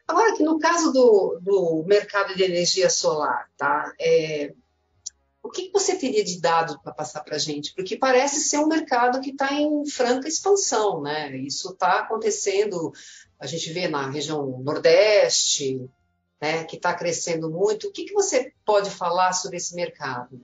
Agora, 0.09 0.35
que 0.35 0.43
no 0.43 0.59
caso 0.59 0.93
do, 0.93 1.39
do 1.41 1.85
mercado 1.87 2.35
de 2.35 2.43
energia 2.43 2.91
solar, 2.91 3.49
tá? 3.57 3.93
É, 4.01 4.53
o 5.43 5.51
que 5.51 5.71
você 5.71 5.97
teria 5.97 6.25
de 6.25 6.41
dado 6.41 6.81
para 6.83 6.93
passar 6.93 7.23
para 7.23 7.37
a 7.37 7.39
gente? 7.39 7.73
Porque 7.75 7.97
parece 7.97 8.41
ser 8.41 8.59
um 8.59 8.67
mercado 8.67 9.21
que 9.21 9.31
está 9.31 9.53
em 9.53 9.87
franca 9.87 10.27
expansão, 10.27 11.01
né? 11.01 11.37
Isso 11.37 11.71
está 11.71 12.01
acontecendo, 12.01 12.93
a 13.39 13.47
gente 13.47 13.73
vê 13.73 13.87
na 13.87 14.11
região 14.11 14.61
Nordeste, 14.63 15.89
né, 16.41 16.65
que 16.65 16.77
está 16.77 16.93
crescendo 16.93 17.51
muito. 17.51 17.87
O 17.87 17.93
que, 17.93 18.05
que 18.05 18.13
você 18.13 18.53
pode 18.65 18.91
falar 18.91 19.33
sobre 19.33 19.59
esse 19.59 19.75
mercado? 19.75 20.41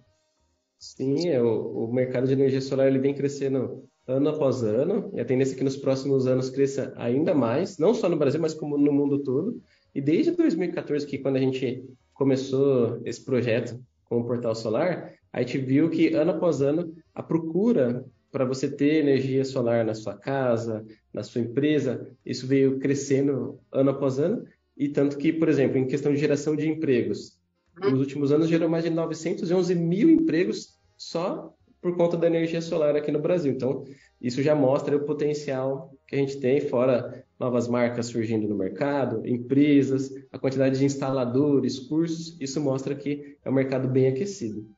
Sim, 0.78 1.28
é, 1.28 1.42
o, 1.42 1.86
o 1.86 1.92
mercado 1.92 2.26
de 2.26 2.32
energia 2.32 2.60
solar 2.60 2.86
ele 2.86 2.98
vem 2.98 3.14
crescendo 3.14 3.89
ano 4.10 4.30
após 4.30 4.62
ano, 4.62 5.10
e 5.14 5.20
a 5.20 5.24
tendência 5.24 5.54
é 5.54 5.58
que 5.58 5.64
nos 5.64 5.76
próximos 5.76 6.26
anos 6.26 6.50
cresça 6.50 6.92
ainda 6.96 7.34
mais, 7.34 7.78
não 7.78 7.94
só 7.94 8.08
no 8.08 8.16
Brasil, 8.16 8.40
mas 8.40 8.54
como 8.54 8.76
no 8.76 8.92
mundo 8.92 9.20
todo. 9.20 9.60
E 9.94 10.00
desde 10.00 10.32
2014, 10.32 11.06
que 11.06 11.18
quando 11.18 11.36
a 11.36 11.40
gente 11.40 11.84
começou 12.12 13.00
esse 13.04 13.24
projeto 13.24 13.80
com 14.04 14.20
o 14.20 14.24
Portal 14.24 14.54
Solar, 14.54 15.14
a 15.32 15.40
gente 15.40 15.58
viu 15.58 15.88
que 15.88 16.12
ano 16.14 16.32
após 16.32 16.60
ano 16.60 16.92
a 17.14 17.22
procura 17.22 18.04
para 18.32 18.44
você 18.44 18.68
ter 18.68 18.96
energia 18.96 19.44
solar 19.44 19.84
na 19.84 19.94
sua 19.94 20.16
casa, 20.16 20.84
na 21.12 21.22
sua 21.22 21.40
empresa, 21.40 22.08
isso 22.24 22.46
veio 22.46 22.78
crescendo 22.78 23.58
ano 23.72 23.90
após 23.90 24.18
ano, 24.18 24.44
e 24.76 24.88
tanto 24.88 25.18
que, 25.18 25.32
por 25.32 25.48
exemplo, 25.48 25.78
em 25.78 25.86
questão 25.86 26.12
de 26.12 26.18
geração 26.18 26.54
de 26.56 26.68
empregos, 26.68 27.38
nos 27.80 27.98
últimos 27.98 28.32
anos 28.32 28.48
gerou 28.48 28.68
mais 28.68 28.84
de 28.84 28.90
911 28.90 29.74
mil 29.74 30.10
empregos 30.10 30.74
só 30.96 31.54
por 31.80 31.96
conta 31.96 32.16
da 32.16 32.26
energia 32.26 32.60
solar 32.60 32.94
aqui 32.94 33.10
no 33.10 33.20
Brasil. 33.20 33.52
Então, 33.52 33.84
isso 34.20 34.42
já 34.42 34.54
mostra 34.54 34.96
o 34.96 35.04
potencial 35.04 35.92
que 36.06 36.14
a 36.14 36.18
gente 36.18 36.38
tem, 36.38 36.60
fora 36.60 37.24
novas 37.38 37.66
marcas 37.66 38.06
surgindo 38.06 38.46
no 38.46 38.54
mercado, 38.54 39.26
empresas, 39.26 40.12
a 40.30 40.38
quantidade 40.38 40.78
de 40.78 40.84
instaladores, 40.84 41.78
cursos, 41.78 42.36
isso 42.38 42.60
mostra 42.60 42.94
que 42.94 43.38
é 43.42 43.48
um 43.48 43.54
mercado 43.54 43.88
bem 43.88 44.08
aquecido. 44.08 44.68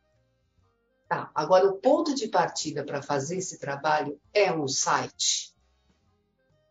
Tá, 1.08 1.30
agora 1.34 1.66
o 1.66 1.74
ponto 1.74 2.14
de 2.14 2.28
partida 2.28 2.84
para 2.84 3.02
fazer 3.02 3.38
esse 3.38 3.58
trabalho 3.58 4.16
é 4.32 4.52
um 4.52 4.68
site? 4.68 5.52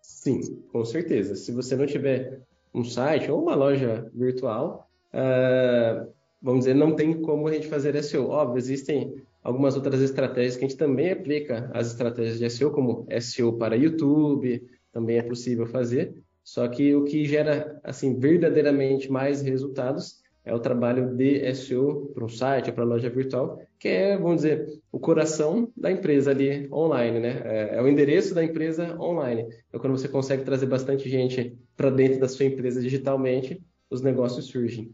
Sim, 0.01 0.61
com 0.71 0.85
certeza. 0.85 1.35
Se 1.35 1.51
você 1.51 1.75
não 1.75 1.85
tiver 1.85 2.41
um 2.73 2.83
site 2.83 3.29
ou 3.29 3.41
uma 3.41 3.53
loja 3.53 4.09
virtual, 4.13 4.89
uh, 5.13 6.11
vamos 6.41 6.61
dizer, 6.61 6.73
não 6.73 6.95
tem 6.95 7.21
como 7.21 7.47
a 7.47 7.53
gente 7.53 7.67
fazer 7.67 8.01
SEO. 8.01 8.29
Óbvio, 8.29 8.59
existem 8.59 9.21
algumas 9.43 9.75
outras 9.75 10.01
estratégias 10.01 10.55
que 10.55 10.65
a 10.65 10.67
gente 10.67 10.77
também 10.77 11.11
aplica 11.11 11.69
as 11.73 11.87
estratégias 11.87 12.39
de 12.39 12.49
SEO, 12.49 12.71
como 12.71 13.05
SEO 13.19 13.53
para 13.53 13.75
YouTube, 13.75 14.67
também 14.91 15.17
é 15.17 15.23
possível 15.23 15.65
fazer. 15.65 16.15
Só 16.43 16.67
que 16.67 16.95
o 16.95 17.03
que 17.03 17.25
gera 17.25 17.79
assim 17.83 18.17
verdadeiramente 18.17 19.11
mais 19.11 19.41
resultados 19.41 20.21
é 20.43 20.53
o 20.53 20.59
trabalho 20.59 21.15
de 21.15 21.53
SEO 21.53 22.11
para 22.13 22.25
um 22.25 22.29
site 22.29 22.69
ou 22.69 22.73
para 22.73 22.83
loja 22.83 23.09
virtual, 23.09 23.61
que 23.77 23.87
é, 23.87 24.17
vamos 24.17 24.37
dizer, 24.37 24.67
o 24.91 24.99
coração 24.99 25.71
da 25.77 25.91
empresa 25.91 26.31
ali 26.31 26.67
online, 26.71 27.19
né? 27.19 27.41
É, 27.45 27.77
é 27.77 27.81
o 27.81 27.87
endereço 27.87 28.33
da 28.33 28.43
empresa 28.43 28.99
online. 28.99 29.47
Então, 29.67 29.79
quando 29.79 29.97
você 29.97 30.07
consegue 30.07 30.43
trazer 30.43 30.65
bastante 30.65 31.07
gente 31.07 31.55
para 31.77 31.91
dentro 31.91 32.19
da 32.19 32.27
sua 32.27 32.45
empresa 32.45 32.81
digitalmente, 32.81 33.61
os 33.89 34.01
negócios 34.01 34.45
surgem. 34.45 34.91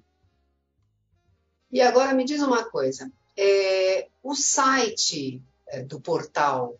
E 1.72 1.82
agora 1.82 2.14
me 2.14 2.26
diz 2.26 2.42
uma 2.42 2.70
coisa: 2.70 3.10
é, 3.38 4.08
o 4.24 4.34
site 4.34 5.42
é, 5.68 5.84
do 5.84 6.00
portal 6.00 6.80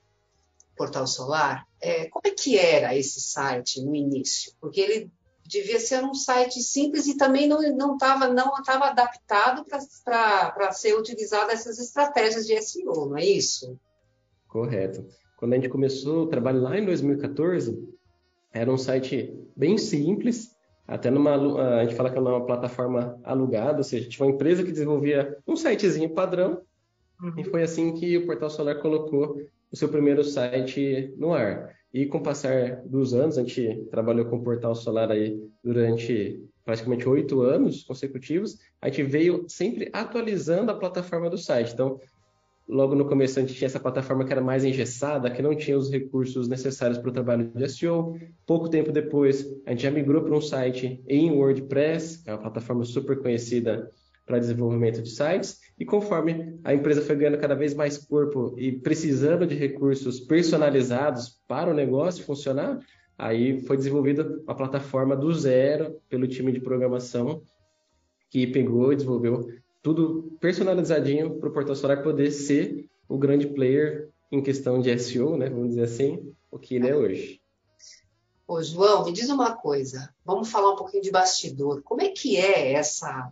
Portal 0.76 1.08
Solar, 1.08 1.68
é, 1.82 2.06
como 2.06 2.22
é 2.26 2.32
que 2.32 2.58
era 2.58 2.96
esse 2.96 3.20
site 3.20 3.82
no 3.82 3.96
início? 3.96 4.54
Porque 4.62 4.80
ele 4.80 5.12
devia 5.44 5.80
ser 5.80 6.04
um 6.04 6.14
site 6.14 6.62
simples 6.62 7.08
e 7.08 7.18
também 7.18 7.48
não 7.48 7.94
estava 7.94 8.28
não 8.28 8.52
não 8.52 8.84
adaptado 8.84 9.66
para 9.66 10.72
ser 10.72 10.96
utilizado 10.96 11.52
essas 11.52 11.80
estratégias 11.80 12.46
de 12.46 12.62
SEO, 12.62 13.10
não 13.10 13.18
é 13.18 13.26
isso? 13.26 13.80
Correto. 14.48 15.06
Quando 15.38 15.54
a 15.54 15.56
gente 15.56 15.70
começou 15.70 16.24
o 16.24 16.28
trabalho 16.28 16.62
lá 16.62 16.78
em 16.78 16.86
2014, 16.86 17.78
era 18.52 18.72
um 18.72 18.78
site 18.78 19.34
bem 19.56 19.78
simples, 19.78 20.56
até 20.88 21.12
numa 21.12 21.36
a 21.80 21.84
gente 21.84 21.96
fala 21.96 22.10
que 22.10 22.18
é 22.18 22.22
uma 22.22 22.46
plataforma 22.46 23.20
alugada, 23.24 23.80
ou 23.80 23.84
seja, 23.84 24.08
tinha 24.08 24.26
uma 24.26 24.34
empresa 24.34 24.64
que 24.64 24.72
desenvolvia 24.72 25.38
um 25.46 25.56
sitezinho 25.56 26.10
padrão 26.10 26.62
uhum. 27.22 27.34
e 27.38 27.44
foi 27.44 27.64
assim 27.64 27.94
que 27.94 28.18
o 28.18 28.26
Portal 28.26 28.50
Solar 28.50 28.80
colocou 28.80 29.42
o 29.72 29.76
seu 29.76 29.90
primeiro 29.90 30.24
site 30.24 31.14
no 31.18 31.34
ar. 31.34 31.76
E 31.94 32.06
com 32.06 32.20
o 32.20 32.24
passar 32.24 32.82
dos 32.86 33.14
anos, 33.14 33.38
a 33.38 33.42
gente 33.42 33.86
trabalhou 33.92 34.26
com 34.26 34.38
o 34.38 34.44
Portal 34.44 34.76
Solar 34.76 35.12
aí 35.12 35.38
durante 35.64 36.42
praticamente 36.64 37.08
oito 37.08 37.42
anos 37.42 37.84
consecutivos, 37.84 38.60
a 38.82 38.90
gente 38.90 39.04
veio 39.04 39.46
sempre 39.48 39.90
atualizando 39.94 40.70
a 40.70 40.76
plataforma 40.76 41.30
do 41.30 41.38
site. 41.38 41.72
Então, 41.72 41.98
Logo 42.68 42.96
no 42.96 43.06
começo 43.06 43.40
a 43.40 43.42
gente 43.42 43.54
tinha 43.54 43.66
essa 43.66 43.80
plataforma 43.80 44.26
que 44.26 44.32
era 44.32 44.42
mais 44.42 44.66
engessada, 44.66 45.32
que 45.32 45.42
não 45.42 45.56
tinha 45.56 45.78
os 45.78 45.90
recursos 45.90 46.50
necessários 46.50 46.98
para 46.98 47.10
o 47.10 47.14
trabalho 47.14 47.50
de 47.56 47.70
SEO. 47.70 48.18
Pouco 48.46 48.68
tempo 48.68 48.92
depois, 48.92 49.48
a 49.66 49.72
gente 49.72 49.84
já 49.84 49.92
migrou 49.92 50.22
para 50.22 50.36
um 50.36 50.42
site 50.42 51.02
em 51.08 51.32
WordPress, 51.32 52.24
que 52.24 52.30
é 52.30 52.34
uma 52.34 52.42
plataforma 52.42 52.84
super 52.84 53.20
conhecida 53.20 53.90
para 54.26 54.38
desenvolvimento 54.38 55.02
de 55.02 55.10
sites. 55.10 55.60
E 55.80 55.86
conforme 55.86 56.60
a 56.66 56.74
empresa 56.74 57.02
foi 57.02 57.16
ganhando 57.16 57.38
cada 57.38 57.56
vez 57.56 57.74
mais 57.74 57.98
corpo 57.98 58.54
e 58.58 58.74
precisando 58.74 59.48
de 59.48 59.56
recursos 59.56 60.20
personalizados 60.20 61.42
para 61.48 61.72
o 61.72 61.74
negócio 61.74 62.26
funcionar, 62.26 62.80
aí 63.18 63.62
foi 63.62 63.78
desenvolvida 63.78 64.24
uma 64.44 64.56
plataforma 64.56 65.16
do 65.16 65.32
zero 65.34 66.02
pelo 66.10 66.28
time 66.28 66.52
de 66.52 66.60
programação 66.60 67.42
que 68.30 68.46
pegou 68.46 68.92
e 68.92 68.98
desenvolveu 68.98 69.48
tudo 69.88 70.38
personalizadinho 70.42 71.40
para 71.40 71.48
o 71.48 71.54
Portal 71.54 71.74
Solar 71.74 72.04
poder 72.04 72.30
ser 72.32 72.90
o 73.08 73.18
grande 73.18 73.48
player 73.48 74.10
em 74.30 74.44
questão 74.44 74.82
de 74.82 75.00
SEO, 75.00 75.38
né? 75.38 75.50
Vamos 75.50 75.70
dizer 75.70 75.84
assim, 75.84 76.36
o 76.52 76.60
que 76.60 76.76
ele 76.76 76.90
é 76.90 76.94
hoje. 76.94 77.42
Ô, 78.46 78.62
João, 78.62 79.06
me 79.06 79.14
diz 79.14 79.30
uma 79.30 79.56
coisa. 79.56 80.14
Vamos 80.26 80.50
falar 80.52 80.74
um 80.74 80.76
pouquinho 80.76 81.02
de 81.02 81.10
bastidor. 81.10 81.82
Como 81.84 82.02
é 82.02 82.10
que 82.10 82.36
é 82.36 82.74
essa 82.74 83.32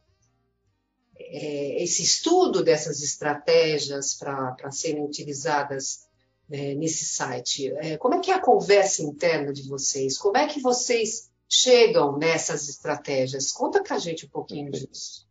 é, 1.19 1.83
esse 1.83 2.01
estudo 2.01 2.63
dessas 2.63 3.01
estratégias 3.03 4.13
para 4.13 4.71
serem 4.71 5.03
utilizadas 5.03 6.07
é, 6.49 6.73
nesse 6.73 7.03
site? 7.03 7.69
É, 7.79 7.97
como 7.97 8.15
é 8.15 8.19
que 8.21 8.31
é 8.31 8.33
a 8.33 8.41
conversa 8.41 9.03
interna 9.03 9.51
de 9.51 9.67
vocês? 9.67 10.17
Como 10.17 10.37
é 10.37 10.47
que 10.47 10.61
vocês 10.61 11.29
chegam 11.49 12.17
nessas 12.17 12.69
estratégias? 12.69 13.51
Conta 13.51 13.83
para 13.83 13.97
a 13.97 13.99
gente 13.99 14.25
um 14.25 14.29
pouquinho 14.29 14.71
disso. 14.71 15.24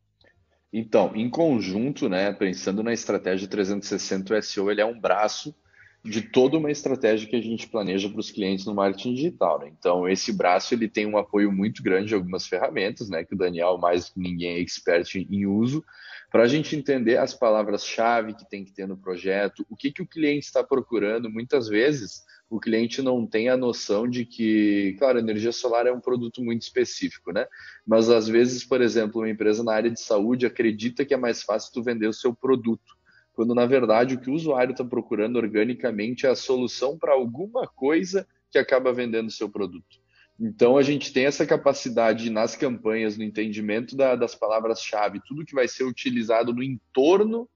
Então, 0.76 1.12
em 1.14 1.30
conjunto, 1.30 2.08
né, 2.08 2.32
pensando 2.32 2.82
na 2.82 2.92
estratégia 2.92 3.46
360, 3.46 4.34
o 4.34 4.42
SEO 4.42 4.72
ele 4.72 4.80
é 4.80 4.84
um 4.84 5.00
braço 5.00 5.54
de 6.04 6.20
toda 6.20 6.58
uma 6.58 6.70
estratégia 6.70 7.26
que 7.26 7.34
a 7.34 7.40
gente 7.40 7.66
planeja 7.66 8.10
para 8.10 8.20
os 8.20 8.30
clientes 8.30 8.66
no 8.66 8.74
marketing 8.74 9.14
digital. 9.14 9.58
Né? 9.58 9.72
Então, 9.78 10.06
esse 10.06 10.32
braço 10.32 10.74
ele 10.74 10.86
tem 10.86 11.06
um 11.06 11.16
apoio 11.16 11.50
muito 11.50 11.82
grande 11.82 12.08
de 12.08 12.14
algumas 12.14 12.46
ferramentas, 12.46 13.08
né, 13.08 13.24
que 13.24 13.34
o 13.34 13.38
Daniel 13.38 13.78
mais 13.78 14.10
que 14.10 14.20
ninguém 14.20 14.56
é 14.56 14.60
expert 14.60 15.14
em 15.16 15.46
uso, 15.46 15.82
para 16.30 16.42
a 16.42 16.48
gente 16.48 16.76
entender 16.76 17.16
as 17.16 17.32
palavras-chave 17.32 18.34
que 18.34 18.48
tem 18.48 18.64
que 18.64 18.72
ter 18.72 18.86
no 18.86 18.98
projeto, 18.98 19.64
o 19.70 19.76
que, 19.76 19.90
que 19.90 20.02
o 20.02 20.06
cliente 20.06 20.46
está 20.46 20.62
procurando. 20.62 21.30
Muitas 21.30 21.68
vezes, 21.68 22.22
o 22.50 22.60
cliente 22.60 23.00
não 23.00 23.26
tem 23.26 23.48
a 23.48 23.56
noção 23.56 24.08
de 24.08 24.26
que, 24.26 24.96
claro, 24.98 25.18
energia 25.18 25.52
solar 25.52 25.86
é 25.86 25.92
um 25.92 26.00
produto 26.00 26.42
muito 26.42 26.62
específico, 26.62 27.32
né? 27.32 27.46
Mas 27.86 28.10
às 28.10 28.28
vezes, 28.28 28.64
por 28.64 28.82
exemplo, 28.82 29.20
uma 29.20 29.30
empresa 29.30 29.62
na 29.62 29.72
área 29.72 29.90
de 29.90 30.00
saúde 30.00 30.44
acredita 30.44 31.04
que 31.04 31.14
é 31.14 31.16
mais 31.16 31.42
fácil 31.42 31.72
tu 31.72 31.82
vender 31.82 32.08
o 32.08 32.12
seu 32.12 32.34
produto, 32.34 32.94
quando 33.34 33.54
na 33.54 33.66
verdade 33.66 34.14
o 34.14 34.20
que 34.20 34.30
o 34.30 34.34
usuário 34.34 34.72
está 34.72 34.84
procurando 34.84 35.36
organicamente 35.36 36.24
é 36.24 36.30
a 36.30 36.36
solução 36.36 36.96
para 36.96 37.12
alguma 37.12 37.66
coisa 37.66 38.26
que 38.50 38.58
acaba 38.58 38.92
vendendo 38.92 39.28
o 39.28 39.32
seu 39.32 39.48
produto. 39.48 40.02
Então 40.38 40.76
a 40.76 40.82
gente 40.82 41.12
tem 41.12 41.26
essa 41.26 41.46
capacidade 41.46 42.30
nas 42.30 42.56
campanhas, 42.56 43.16
no 43.16 43.24
entendimento 43.24 43.96
da, 43.96 44.16
das 44.16 44.34
palavras-chave, 44.34 45.20
tudo 45.26 45.44
que 45.44 45.54
vai 45.54 45.68
ser 45.68 45.84
utilizado 45.84 46.52
no 46.52 46.62
entorno 46.62 47.48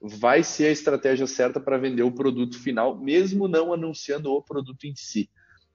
vai 0.00 0.42
ser 0.42 0.66
a 0.66 0.72
estratégia 0.72 1.26
certa 1.26 1.60
para 1.60 1.76
vender 1.76 2.02
o 2.02 2.12
produto 2.12 2.58
final, 2.58 2.98
mesmo 2.98 3.46
não 3.46 3.72
anunciando 3.72 4.32
o 4.32 4.42
produto 4.42 4.84
em 4.84 4.94
si. 4.94 5.28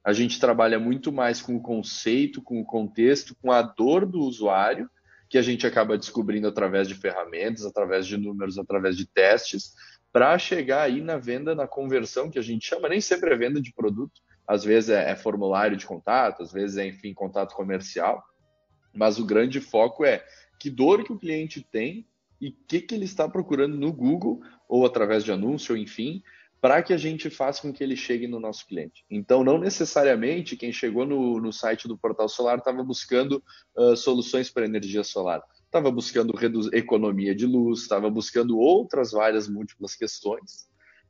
A 0.03 0.13
gente 0.13 0.39
trabalha 0.39 0.79
muito 0.79 1.11
mais 1.11 1.41
com 1.41 1.55
o 1.55 1.61
conceito, 1.61 2.41
com 2.41 2.59
o 2.59 2.65
contexto, 2.65 3.35
com 3.41 3.51
a 3.51 3.61
dor 3.61 4.05
do 4.05 4.19
usuário, 4.19 4.89
que 5.29 5.37
a 5.37 5.41
gente 5.41 5.65
acaba 5.65 5.97
descobrindo 5.97 6.47
através 6.47 6.87
de 6.87 6.95
ferramentas, 6.95 7.65
através 7.65 8.05
de 8.05 8.17
números, 8.17 8.57
através 8.57 8.95
de 8.95 9.07
testes, 9.07 9.73
para 10.11 10.37
chegar 10.37 10.83
aí 10.83 11.01
na 11.01 11.17
venda, 11.17 11.53
na 11.53 11.67
conversão, 11.67 12.29
que 12.29 12.39
a 12.39 12.41
gente 12.41 12.67
chama, 12.67 12.87
nem 12.87 13.01
sempre 13.01 13.33
é 13.33 13.37
venda 13.37 13.59
de 13.59 13.73
produto, 13.73 14.21
às 14.47 14.63
vezes 14.63 14.91
é, 14.91 15.11
é 15.11 15.15
formulário 15.15 15.75
de 15.75 15.85
contato, 15.85 16.43
às 16.43 16.51
vezes 16.53 16.77
é, 16.77 16.87
enfim, 16.87 17.13
contato 17.13 17.55
comercial, 17.55 18.23
mas 18.93 19.19
o 19.19 19.25
grande 19.25 19.59
foco 19.59 20.05
é 20.05 20.23
que 20.59 20.69
dor 20.69 21.03
que 21.03 21.11
o 21.11 21.19
cliente 21.19 21.61
tem 21.69 22.07
e 22.39 22.49
o 22.49 22.55
que, 22.67 22.79
que 22.79 22.95
ele 22.95 23.05
está 23.05 23.27
procurando 23.27 23.75
no 23.77 23.91
Google 23.91 24.41
ou 24.69 24.85
através 24.85 25.23
de 25.23 25.31
anúncio, 25.31 25.75
enfim, 25.75 26.23
para 26.65 26.81
que 26.81 26.93
a 26.93 26.97
gente 26.97 27.29
faça 27.29 27.61
com 27.61 27.71
que 27.71 27.83
ele 27.83 27.95
chegue 27.95 28.27
no 28.27 28.39
nosso 28.39 28.65
cliente. 28.65 29.05
Então, 29.07 29.43
não 29.43 29.59
necessariamente 29.59 30.57
quem 30.57 30.73
chegou 30.73 31.05
no, 31.05 31.39
no 31.39 31.53
site 31.53 31.87
do 31.87 31.95
Portal 31.95 32.27
Solar 32.27 32.57
estava 32.57 32.83
buscando 32.83 33.43
uh, 33.77 33.95
soluções 33.95 34.49
para 34.49 34.65
energia 34.65 35.03
solar. 35.03 35.43
Estava 35.63 35.91
buscando 35.91 36.33
economia 36.73 37.35
de 37.35 37.45
luz, 37.45 37.81
estava 37.81 38.09
buscando 38.09 38.57
outras 38.57 39.11
várias 39.11 39.47
múltiplas 39.47 39.93
questões 39.93 40.67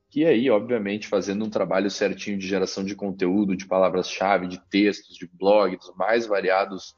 que 0.09 0.25
aí, 0.25 0.50
obviamente, 0.50 1.07
fazendo 1.07 1.45
um 1.45 1.50
trabalho 1.50 1.89
certinho 1.89 2.38
de 2.38 2.45
geração 2.45 2.83
de 2.83 2.93
conteúdo, 2.93 3.55
de 3.55 3.65
palavras-chave, 3.65 4.50
de 4.50 4.62
textos, 4.69 5.15
de 5.15 5.25
blogs, 5.25 5.89
mais 5.95 6.25
variados 6.25 6.93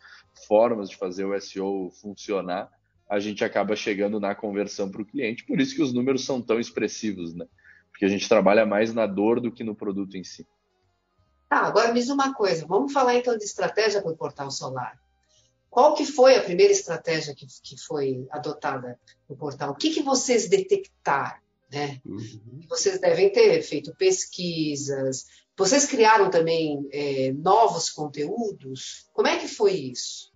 formas 0.48 0.90
de 0.90 0.98
fazer 0.98 1.26
o 1.26 1.40
SEO 1.40 1.92
funcionar, 2.02 2.72
a 3.08 3.20
gente 3.20 3.46
acaba 3.46 3.76
chegando 3.76 4.20
na 4.20 4.34
conversão 4.34 4.90
para 4.90 5.04
o 5.04 5.06
cliente. 5.06 5.46
Por 5.46 5.62
isso 5.62 5.76
que 5.76 5.84
os 5.84 5.94
números 5.94 6.26
são 6.26 6.42
tão 6.42 6.60
expressivos, 6.60 7.36
né? 7.36 7.46
Porque 7.98 8.06
a 8.06 8.10
gente 8.10 8.30
trabalha 8.30 8.64
mais 8.64 8.94
na 8.94 9.08
dor 9.08 9.42
do 9.42 9.52
que 9.52 9.64
no 9.64 9.76
produto 9.76 10.16
em 10.16 10.24
si. 10.24 10.46
Tá, 11.50 11.62
agora 11.62 11.92
me 11.92 12.00
diz 12.00 12.10
uma 12.10 12.32
coisa. 12.32 12.64
Vamos 12.68 12.94
falar 12.94 13.16
então 13.16 13.36
de 13.36 13.44
estratégia 13.44 14.04
para 14.04 14.12
o 14.12 14.16
portal 14.16 14.52
solar. 14.52 15.00
Qual 15.68 15.96
que 15.96 16.06
foi 16.06 16.36
a 16.36 16.44
primeira 16.44 16.72
estratégia 16.72 17.34
que, 17.34 17.48
que 17.64 17.76
foi 17.76 18.28
adotada 18.30 19.00
no 19.28 19.36
portal? 19.36 19.72
O 19.72 19.76
que, 19.76 19.90
que 19.90 20.04
vocês 20.04 20.48
detectaram? 20.48 21.40
né? 21.72 22.00
Uhum. 22.06 22.62
Vocês 22.70 23.00
devem 23.00 23.32
ter 23.32 23.62
feito 23.62 23.96
pesquisas. 23.96 25.26
Vocês 25.58 25.86
criaram 25.86 26.30
também 26.30 26.88
é, 26.92 27.32
novos 27.34 27.90
conteúdos? 27.90 29.08
Como 29.14 29.28
é 29.28 29.38
que 29.38 29.48
foi 29.48 29.74
isso? 29.74 30.32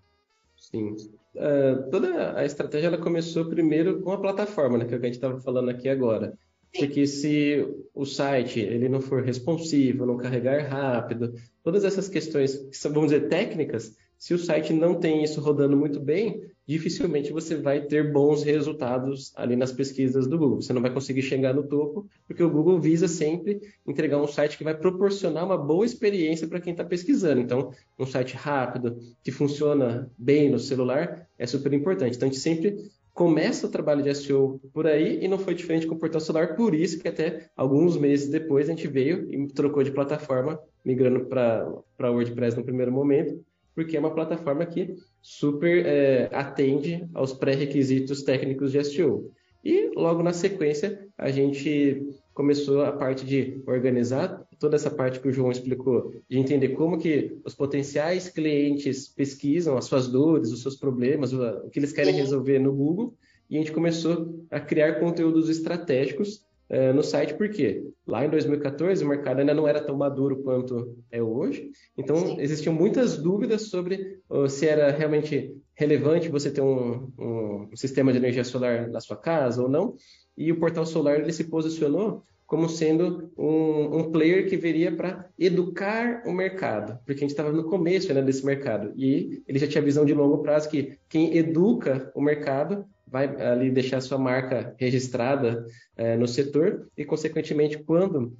Sim. 0.57 0.95
Uh, 1.35 1.89
toda 1.89 2.37
a 2.37 2.43
estratégia 2.43 2.87
ela 2.87 2.97
começou 2.97 3.45
primeiro 3.45 4.01
com 4.01 4.11
a 4.11 4.19
plataforma, 4.19 4.77
né, 4.77 4.85
que, 4.85 4.93
é 4.93 4.97
o 4.97 4.99
que 4.99 5.05
a 5.05 5.09
gente 5.09 5.17
estava 5.17 5.39
falando 5.39 5.69
aqui 5.69 5.87
agora. 5.87 6.37
Porque 6.77 7.05
se 7.05 7.67
o 7.93 8.05
site 8.05 8.59
ele 8.59 8.87
não 8.87 9.01
for 9.01 9.23
responsivo, 9.23 10.05
não 10.05 10.17
carregar 10.17 10.67
rápido, 10.67 11.33
todas 11.63 11.83
essas 11.83 12.07
questões 12.07 12.69
vamos 12.85 13.11
dizer, 13.11 13.27
técnicas, 13.27 13.95
se 14.21 14.35
o 14.35 14.37
site 14.37 14.71
não 14.71 14.99
tem 14.99 15.23
isso 15.23 15.41
rodando 15.41 15.75
muito 15.75 15.99
bem, 15.99 16.43
dificilmente 16.67 17.33
você 17.33 17.55
vai 17.55 17.81
ter 17.81 18.13
bons 18.13 18.43
resultados 18.43 19.33
ali 19.35 19.55
nas 19.55 19.71
pesquisas 19.71 20.27
do 20.27 20.37
Google. 20.37 20.61
Você 20.61 20.71
não 20.71 20.81
vai 20.81 20.93
conseguir 20.93 21.23
chegar 21.23 21.55
no 21.55 21.67
topo, 21.67 22.07
porque 22.27 22.43
o 22.43 22.49
Google 22.49 22.79
visa 22.79 23.07
sempre 23.07 23.59
entregar 23.85 24.21
um 24.21 24.27
site 24.27 24.59
que 24.59 24.63
vai 24.63 24.77
proporcionar 24.77 25.43
uma 25.43 25.57
boa 25.57 25.83
experiência 25.83 26.47
para 26.47 26.61
quem 26.61 26.71
está 26.71 26.85
pesquisando. 26.85 27.41
Então, 27.41 27.71
um 27.97 28.05
site 28.05 28.35
rápido, 28.35 28.95
que 29.23 29.31
funciona 29.31 30.09
bem 30.15 30.51
no 30.51 30.59
celular, 30.59 31.27
é 31.35 31.47
super 31.47 31.73
importante. 31.73 32.15
Então, 32.15 32.29
a 32.29 32.31
gente 32.31 32.41
sempre 32.41 32.77
começa 33.13 33.67
o 33.67 33.69
trabalho 33.69 34.03
de 34.03 34.13
SEO 34.15 34.59
por 34.73 34.87
aí 34.87 35.23
e 35.23 35.27
não 35.27 35.37
foi 35.37 35.53
diferente 35.53 35.85
com 35.85 35.95
o 35.95 35.99
portal 35.99 36.21
celular, 36.21 36.55
por 36.55 36.73
isso 36.73 36.99
que 36.99 37.07
até 37.07 37.49
alguns 37.55 37.97
meses 37.97 38.29
depois 38.29 38.67
a 38.67 38.71
gente 38.71 38.87
veio 38.87 39.31
e 39.31 39.47
trocou 39.47 39.83
de 39.83 39.91
plataforma, 39.91 40.59
migrando 40.83 41.25
para 41.25 42.11
WordPress 42.11 42.57
no 42.57 42.63
primeiro 42.63 42.91
momento, 42.91 43.43
porque 43.75 43.95
é 43.95 43.99
uma 43.99 44.13
plataforma 44.13 44.65
que 44.65 44.95
super 45.21 45.85
é, 45.85 46.29
atende 46.33 47.07
aos 47.13 47.33
pré-requisitos 47.33 48.23
técnicos 48.23 48.71
de 48.71 48.83
SEO. 48.83 49.31
E 49.63 49.91
logo 49.95 50.23
na 50.23 50.33
sequência 50.33 51.07
a 51.17 51.29
gente 51.29 52.01
começou 52.33 52.83
a 52.83 52.91
parte 52.91 53.25
de 53.25 53.61
organizar 53.67 54.45
toda 54.59 54.75
essa 54.75 54.89
parte 54.89 55.19
que 55.19 55.27
o 55.27 55.33
João 55.33 55.51
explicou, 55.51 56.13
de 56.29 56.37
entender 56.37 56.69
como 56.69 56.97
que 56.97 57.37
os 57.43 57.53
potenciais 57.53 58.29
clientes 58.29 59.07
pesquisam 59.09 59.77
as 59.77 59.85
suas 59.85 60.07
dores, 60.07 60.51
os 60.51 60.61
seus 60.61 60.75
problemas, 60.75 61.33
o 61.33 61.69
que 61.69 61.79
eles 61.79 61.91
querem 61.91 62.13
resolver 62.13 62.59
no 62.59 62.73
Google, 62.73 63.15
e 63.49 63.57
a 63.57 63.59
gente 63.59 63.71
começou 63.71 64.45
a 64.49 64.59
criar 64.59 64.99
conteúdos 64.99 65.49
estratégicos 65.49 66.45
uh, 66.69 66.93
no 66.93 67.03
site, 67.03 67.33
porque 67.33 67.83
lá 68.07 68.25
em 68.25 68.29
2014 68.29 69.03
o 69.03 69.07
mercado 69.07 69.39
ainda 69.39 69.53
não 69.53 69.67
era 69.67 69.83
tão 69.83 69.97
maduro 69.97 70.41
quanto 70.41 70.95
é 71.11 71.21
hoje, 71.21 71.69
então 71.97 72.15
Sim. 72.15 72.39
existiam 72.39 72.73
muitas 72.73 73.17
dúvidas 73.17 73.63
sobre 73.63 74.19
se 74.47 74.67
era 74.67 74.91
realmente 74.91 75.53
relevante 75.75 76.29
você 76.29 76.51
ter 76.51 76.61
um, 76.61 77.11
um, 77.17 77.69
um, 77.71 77.75
sistema 77.75 78.11
de 78.11 78.19
energia 78.19 78.43
solar 78.43 78.87
na 78.89 78.99
sua 78.99 79.17
casa 79.17 79.63
ou 79.63 79.67
não, 79.67 79.95
e 80.37 80.51
o 80.51 80.59
portal 80.59 80.85
solar 80.85 81.19
ele 81.19 81.33
se 81.33 81.45
posicionou 81.45 82.23
como 82.45 82.67
sendo 82.67 83.31
um, 83.37 83.99
um 83.99 84.11
player 84.11 84.49
que 84.49 84.57
viria 84.57 84.93
para 84.93 85.29
educar 85.39 86.23
o 86.25 86.33
mercado, 86.33 86.99
porque 87.05 87.19
a 87.19 87.27
gente 87.27 87.29
estava 87.29 87.49
no 87.49 87.63
começo 87.63 88.13
né, 88.13 88.21
desse 88.21 88.45
mercado, 88.45 88.91
e 88.97 89.41
ele 89.47 89.57
já 89.57 89.67
tinha 89.67 89.81
visão 89.81 90.03
de 90.03 90.13
longo 90.13 90.39
prazo 90.39 90.69
que 90.69 90.97
quem 91.07 91.37
educa 91.37 92.11
o 92.13 92.21
mercado 92.21 92.85
vai 93.07 93.25
ali 93.41 93.69
deixar 93.69 94.01
sua 94.01 94.17
marca 94.17 94.75
registrada 94.77 95.65
é, 95.95 96.15
no 96.15 96.27
setor. 96.27 96.89
E, 96.97 97.03
consequentemente, 97.03 97.77
quando 97.83 98.37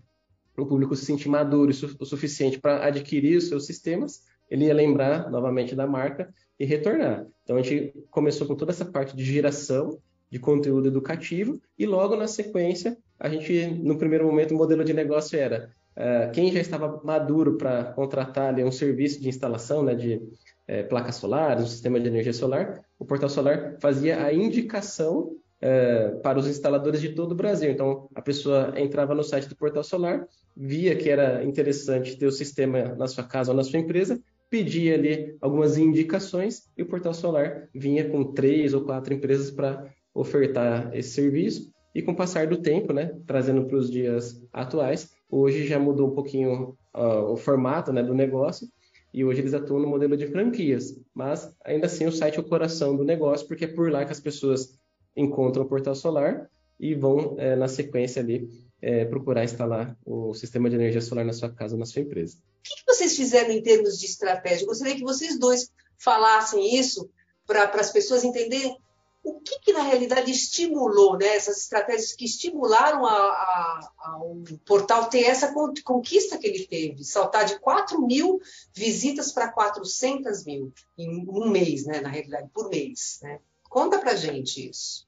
o 0.58 0.66
público 0.66 0.96
se 0.96 1.06
sentir 1.06 1.28
maduro 1.28 1.72
o 1.72 2.06
suficiente 2.06 2.60
para 2.60 2.86
adquirir 2.86 3.38
os 3.38 3.48
seus 3.48 3.66
sistemas, 3.66 4.24
ele 4.50 4.66
ia 4.66 4.74
lembrar 4.74 5.30
novamente 5.30 5.76
da 5.76 5.88
marca 5.88 6.34
e 6.60 6.66
retornar. 6.66 7.26
Então 7.44 7.58
a 7.58 7.62
gente 7.62 7.94
começou 8.10 8.46
com 8.46 8.56
toda 8.56 8.72
essa 8.72 8.86
parte 8.86 9.16
de 9.16 9.24
geração 9.24 10.00
de 10.32 10.39
conteúdo 10.39 10.88
educativo 10.88 11.62
e 11.78 11.86
logo 11.86 12.15
na 12.15 12.28
sequência 12.28 12.98
a 13.20 13.30
gente 13.30 13.67
no 13.67 13.98
primeiro 13.98 14.26
momento 14.26 14.56
o 14.56 14.58
modelo 14.58 14.84
de 14.84 14.94
negócio 14.94 15.38
era 15.38 15.70
uh, 15.96 16.32
quem 16.32 16.52
já 16.52 16.60
estava 16.60 17.02
maduro 17.04 17.58
para 17.58 17.84
contratar 17.84 18.50
ali, 18.50 18.63
um 18.63 18.72
serviço 18.72 19.22
de 19.22 19.30
instalação 19.30 19.84
né, 19.84 19.94
de 19.94 20.22
é, 20.67 20.84
placas 20.84 21.15
solares, 21.15 21.65
um 21.65 21.67
sistema 21.67 22.00
de 22.00 22.08
energia 22.08 22.32
solar, 22.32 22.82
o 22.98 23.04
Portal 23.04 23.28
Solar 23.28 23.76
fazia 23.82 24.24
a 24.24 24.34
indicação 24.34 25.36
é, 25.60 26.10
para 26.24 26.39
os 26.39 26.48
instaladores 26.48 27.02
de 27.02 27.10
todo 27.10 27.34
o 27.34 27.36
Brasil. 27.36 27.70
Então, 27.70 28.08
a 28.15 28.22
pessoa 28.22 28.74
entrava 28.78 29.13
no 29.13 29.24
site 29.24 29.50
do 29.50 29.56
Portal 29.56 29.84
Solar, 29.84 30.28
via 30.56 30.96
que 30.96 31.10
era 31.10 31.44
interessante 31.44 32.17
ter 32.17 32.26
o 32.26 32.32
sistema 32.32 32.96
na 32.96 33.08
sua 33.08 33.24
casa 33.24 33.52
ou 33.52 33.58
na 33.58 33.63
sua 33.63 33.80
empresa, 33.80 34.20
pedia 34.50 34.96
ali 34.96 35.36
algumas 35.41 35.78
indicações 35.78 36.70
e 36.78 36.84
o 36.84 36.86
Portal 36.86 37.13
Solar 37.13 37.67
vinha 37.74 38.10
com 38.10 38.34
três 38.34 38.74
ou 38.74 38.82
quatro 38.82 39.13
empresas 39.13 39.52
para 39.52 39.86
ofertar 40.13 40.95
esse 40.95 41.12
serviço. 41.12 41.71
E 41.93 42.02
com 42.02 42.12
o 42.12 42.15
passar 42.15 42.47
do 42.47 42.62
tempo, 42.62 42.93
né, 42.93 43.12
trazendo 43.28 43.65
para 43.65 43.78
os 43.78 43.91
dias 43.91 44.41
atuais, 44.54 45.10
hoje 45.30 45.67
já 45.67 45.78
mudou 45.78 46.10
um 46.10 46.15
pouquinho 46.15 46.78
uh, 46.95 47.32
o 47.32 47.36
formato 47.36 47.91
né, 47.91 48.02
do 48.02 48.13
negócio 48.13 48.67
e 49.13 49.26
hoje 49.26 49.41
eles 49.41 49.54
atuam 49.54 49.82
no 49.82 49.88
modelo 49.88 50.15
de 50.15 50.28
franquias, 50.28 50.97
mas 51.13 51.54
ainda 51.65 51.88
assim 51.88 52.06
o 52.06 52.12
site 52.12 52.38
é 52.38 52.41
o 52.41 52.47
coração 52.47 52.95
do 52.95 53.04
negócio, 53.04 53.45
porque 53.45 53.65
é 53.65 53.67
por 53.67 53.91
lá 53.91 54.06
que 54.06 54.12
as 54.12 54.21
pessoas 54.21 54.80
encontram 55.15 55.63
o 55.63 55.67
portal 55.67 55.93
solar 55.93 56.50
e 56.80 56.95
vão, 56.95 57.36
é, 57.38 57.56
na 57.56 57.67
sequência 57.67 58.21
ali, 58.21 58.50
é, 58.82 59.06
procurar 59.06 59.43
instalar 59.43 59.95
o 60.06 60.34
sistema 60.34 60.69
de 60.69 60.76
energia 60.76 61.02
solar 61.02 61.26
na 61.26 61.34
sua 61.34 61.50
casa, 61.50 61.78
na 61.78 61.86
sua 61.86 62.02
empresa. 62.02 62.38
O 62.38 62.63
que, 62.63 62.84
vocês 62.88 63.15
fizeram 63.15 63.52
em 63.52 63.62
termos 63.62 64.00
de 64.00 64.06
estratégia? 64.06 64.63
Eu 64.63 64.67
gostaria 64.67 64.95
que 64.95 65.04
vocês 65.04 65.38
dois 65.38 65.69
falassem 66.00 66.80
isso 66.80 67.10
para 67.45 67.65
as 67.65 67.91
pessoas 67.91 68.24
entenderem 68.24 68.76
o 69.24 69.40
que, 69.40 69.60
que, 69.60 69.74
na 69.74 69.84
realidade 69.84 70.32
estimulou, 70.32 71.18
né, 71.18 71.36
essas 71.36 71.58
estratégias 71.58 72.14
que 72.14 72.26
estimularam 72.26 73.06
a, 73.06 73.14
a, 73.14 73.92
a 74.00 74.24
um 74.24 74.44
portal 74.66 75.10
ter 75.10 75.24
essa 75.26 75.54
conquista 75.84 76.38
que 76.38 76.48
ele 76.48 76.66
teve, 76.66 77.04
saltar 77.04 77.46
de 77.46 77.60
4 77.60 78.02
mil 78.02 78.40
visitas 78.74 79.32
para 79.32 79.52
400 79.52 80.44
mil 80.44 80.74
em 80.98 81.28
um 81.30 81.50
mês, 81.50 81.86
né, 81.86 82.02
na 82.02 82.10
realidade, 82.10 82.50
por 82.54 82.70
mês. 82.70 83.20
Né? 83.22 83.40
Conta 83.70 84.00
para 84.00 84.16
gente 84.16 84.70
isso. 84.70 85.08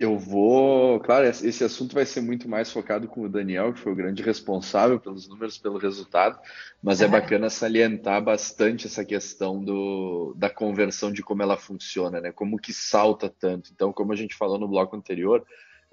Eu 0.00 0.18
vou, 0.18 0.98
claro, 1.00 1.26
esse 1.26 1.62
assunto 1.62 1.94
vai 1.94 2.06
ser 2.06 2.22
muito 2.22 2.48
mais 2.48 2.72
focado 2.72 3.06
com 3.06 3.20
o 3.20 3.28
Daniel, 3.28 3.74
que 3.74 3.80
foi 3.80 3.92
o 3.92 3.94
grande 3.94 4.22
responsável 4.22 4.98
pelos 4.98 5.28
números, 5.28 5.58
pelo 5.58 5.76
resultado, 5.76 6.40
mas 6.82 7.02
é, 7.02 7.04
é 7.04 7.08
bacana 7.08 7.50
salientar 7.50 8.24
bastante 8.24 8.86
essa 8.86 9.04
questão 9.04 9.62
do, 9.62 10.32
da 10.38 10.48
conversão 10.48 11.12
de 11.12 11.22
como 11.22 11.42
ela 11.42 11.58
funciona, 11.58 12.18
né? 12.18 12.32
Como 12.32 12.56
que 12.56 12.72
salta 12.72 13.28
tanto. 13.28 13.70
Então, 13.74 13.92
como 13.92 14.10
a 14.10 14.16
gente 14.16 14.34
falou 14.34 14.58
no 14.58 14.66
bloco 14.66 14.96
anterior, 14.96 15.44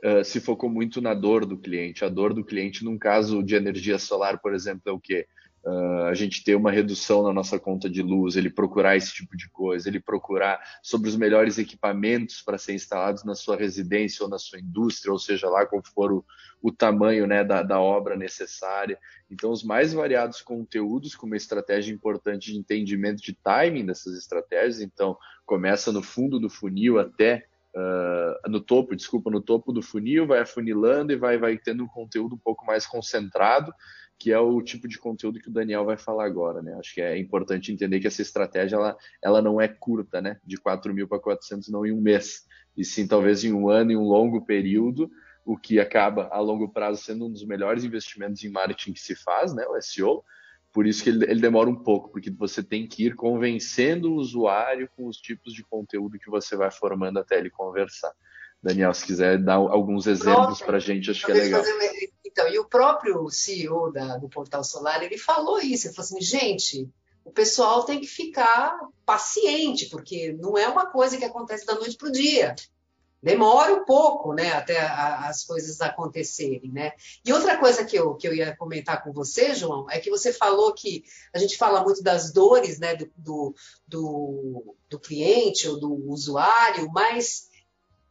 uh, 0.01 0.23
se 0.23 0.39
focou 0.39 0.69
muito 0.69 1.01
na 1.01 1.13
dor 1.13 1.45
do 1.45 1.57
cliente. 1.57 2.05
A 2.05 2.09
dor 2.09 2.33
do 2.33 2.45
cliente, 2.45 2.85
num 2.85 2.97
caso 2.97 3.43
de 3.43 3.55
energia 3.55 3.99
solar, 3.99 4.39
por 4.39 4.53
exemplo, 4.53 4.83
é 4.85 4.91
o 4.91 4.99
quê? 5.01 5.27
Uh, 5.67 6.05
a 6.05 6.13
gente 6.13 6.43
ter 6.43 6.55
uma 6.55 6.71
redução 6.71 7.21
na 7.23 7.33
nossa 7.33 7.59
conta 7.59 7.89
de 7.89 8.01
luz, 8.01 8.37
ele 8.37 8.49
procurar 8.49 8.95
esse 8.95 9.13
tipo 9.13 9.35
de 9.35 9.49
coisa, 9.49 9.89
ele 9.89 9.99
procurar 9.99 10.59
sobre 10.81 11.09
os 11.09 11.17
melhores 11.17 11.57
equipamentos 11.57 12.41
para 12.41 12.57
ser 12.57 12.73
instalados 12.73 13.25
na 13.25 13.35
sua 13.35 13.57
residência 13.57 14.23
ou 14.23 14.29
na 14.29 14.39
sua 14.39 14.59
indústria, 14.59 15.11
ou 15.11 15.19
seja 15.19 15.49
lá 15.49 15.65
qual 15.65 15.81
for 15.83 16.13
o, 16.13 16.25
o 16.61 16.71
tamanho 16.71 17.27
né, 17.27 17.43
da, 17.43 17.61
da 17.61 17.81
obra 17.81 18.15
necessária. 18.15 18.97
Então, 19.29 19.51
os 19.51 19.63
mais 19.63 19.93
variados 19.93 20.41
conteúdos, 20.41 21.15
com 21.15 21.25
uma 21.25 21.37
estratégia 21.37 21.93
importante 21.93 22.53
de 22.53 22.57
entendimento 22.57 23.21
de 23.21 23.33
timing 23.33 23.85
dessas 23.85 24.17
estratégias. 24.17 24.79
Então, 24.79 25.17
começa 25.45 25.91
no 25.91 26.01
fundo 26.01 26.39
do 26.39 26.49
funil 26.49 26.97
até 26.97 27.45
Uh, 27.75 28.49
no 28.49 28.59
topo, 28.59 28.95
desculpa, 28.95 29.29
no 29.29 29.39
topo 29.39 29.71
do 29.71 29.83
funil, 29.83 30.25
vai 30.25 30.39
afunilando 30.39 31.13
e 31.13 31.15
vai, 31.15 31.37
vai 31.37 31.59
tendo 31.59 31.83
um 31.83 31.87
conteúdo 31.87 32.33
um 32.33 32.39
pouco 32.39 32.65
mais 32.65 32.87
concentrado 32.87 33.71
que 34.19 34.31
é 34.31 34.39
o 34.39 34.61
tipo 34.61 34.87
de 34.87 34.97
conteúdo 34.97 35.39
que 35.39 35.49
o 35.49 35.53
Daniel 35.53 35.85
vai 35.85 35.97
falar 35.97 36.25
agora, 36.25 36.61
né? 36.61 36.75
Acho 36.79 36.93
que 36.93 37.01
é 37.01 37.17
importante 37.17 37.71
entender 37.71 37.99
que 37.99 38.07
essa 38.07 38.21
estratégia 38.21 38.75
ela, 38.75 38.97
ela 39.21 39.41
não 39.41 39.61
é 39.61 39.67
curta, 39.67 40.21
né? 40.21 40.39
De 40.43 40.57
4 40.57 40.93
mil 40.93 41.07
para 41.07 41.19
400 41.19 41.69
não 41.69 41.85
em 41.85 41.91
um 41.91 42.01
mês, 42.01 42.45
e 42.75 42.83
sim 42.83 43.07
talvez 43.07 43.43
em 43.43 43.53
um 43.53 43.69
ano, 43.69 43.91
em 43.91 43.97
um 43.97 44.03
longo 44.03 44.45
período, 44.45 45.09
o 45.45 45.57
que 45.57 45.79
acaba 45.79 46.27
a 46.31 46.39
longo 46.39 46.69
prazo 46.69 47.03
sendo 47.03 47.27
um 47.27 47.31
dos 47.31 47.45
melhores 47.45 47.83
investimentos 47.83 48.43
em 48.43 48.49
marketing 48.49 48.93
que 48.93 48.99
se 48.99 49.15
faz, 49.15 49.53
né? 49.53 49.65
O 49.67 49.79
SEO. 49.81 50.23
Por 50.73 50.85
isso 50.85 51.03
que 51.03 51.09
ele, 51.09 51.25
ele 51.25 51.39
demora 51.39 51.69
um 51.69 51.75
pouco, 51.75 52.09
porque 52.09 52.29
você 52.29 52.61
tem 52.61 52.87
que 52.87 53.05
ir 53.05 53.15
convencendo 53.15 54.11
o 54.11 54.15
usuário 54.15 54.89
com 54.95 55.07
os 55.07 55.17
tipos 55.17 55.53
de 55.53 55.63
conteúdo 55.63 56.19
que 56.19 56.29
você 56.29 56.55
vai 56.55 56.69
formando 56.69 57.19
até 57.19 57.37
ele 57.37 57.49
conversar. 57.49 58.11
Daniel, 58.61 58.93
se 58.93 59.05
quiser 59.05 59.37
dar 59.37 59.55
alguns 59.55 60.07
exemplos 60.07 60.61
para 60.61 60.77
a 60.77 60.79
gente, 60.79 61.11
acho 61.11 61.25
que 61.25 61.31
é 61.31 61.35
legal. 61.35 61.63
Fazer... 61.63 62.11
Então, 62.25 62.47
e 62.47 62.59
o 62.59 62.65
próprio 62.65 63.29
CEO 63.29 63.91
da, 63.91 64.17
do 64.17 64.29
Portal 64.29 64.63
Solar, 64.63 65.03
ele 65.03 65.17
falou 65.17 65.59
isso, 65.59 65.87
ele 65.87 65.95
falou 65.95 66.05
assim, 66.05 66.21
gente, 66.21 66.89
o 67.23 67.31
pessoal 67.31 67.83
tem 67.83 67.99
que 67.99 68.07
ficar 68.07 68.77
paciente, 69.05 69.87
porque 69.89 70.33
não 70.33 70.57
é 70.57 70.67
uma 70.67 70.85
coisa 70.85 71.17
que 71.17 71.25
acontece 71.25 71.65
da 71.65 71.75
noite 71.75 71.97
para 71.97 72.09
o 72.09 72.11
dia. 72.11 72.55
Demora 73.21 73.73
um 73.73 73.83
pouco, 73.83 74.33
né, 74.33 74.51
até 74.53 74.79
a, 74.79 75.27
as 75.27 75.43
coisas 75.43 75.81
acontecerem, 75.81 76.71
né? 76.71 76.91
E 77.25 77.33
outra 77.33 77.57
coisa 77.57 77.83
que 77.83 77.97
eu, 77.97 78.13
que 78.15 78.27
eu 78.27 78.33
ia 78.33 78.55
comentar 78.55 79.03
com 79.03 79.11
você, 79.11 79.55
João, 79.55 79.89
é 79.89 79.99
que 79.99 80.09
você 80.09 80.31
falou 80.31 80.73
que 80.73 81.03
a 81.33 81.39
gente 81.39 81.57
fala 81.57 81.83
muito 81.83 82.03
das 82.03 82.31
dores, 82.31 82.79
né, 82.79 82.95
do, 82.95 83.11
do, 83.17 83.55
do, 83.87 84.75
do 84.87 84.99
cliente 84.99 85.67
ou 85.67 85.79
do 85.79 85.91
usuário, 86.09 86.87
mas 86.93 87.49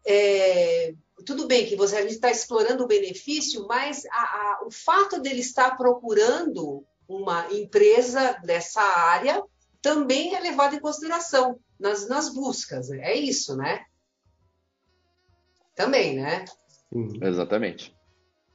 é, 0.07 0.95
tudo 1.25 1.47
bem 1.47 1.67
que 1.67 1.77
você, 1.77 1.97
a 1.97 2.03
gente 2.03 2.13
está 2.13 2.31
explorando 2.31 2.85
o 2.85 2.89
benefício, 2.89 3.67
mas 3.67 4.05
a, 4.07 4.23
a, 4.23 4.61
o 4.67 4.71
fato 4.71 5.21
dele 5.21 5.41
estar 5.41 5.77
procurando 5.77 6.85
uma 7.09 7.53
empresa 7.53 8.33
dessa 8.45 8.81
área 8.81 9.43
também 9.83 10.35
é 10.35 10.41
levado 10.41 10.75
em 10.75 10.81
consideração 10.81 11.59
nas, 11.79 12.09
nas 12.09 12.33
buscas. 12.33 12.91
É 12.91 13.15
isso, 13.15 13.57
né? 13.57 13.85
Também, 15.75 16.17
né? 16.17 16.45
Sim. 16.93 17.19
Exatamente. 17.23 17.95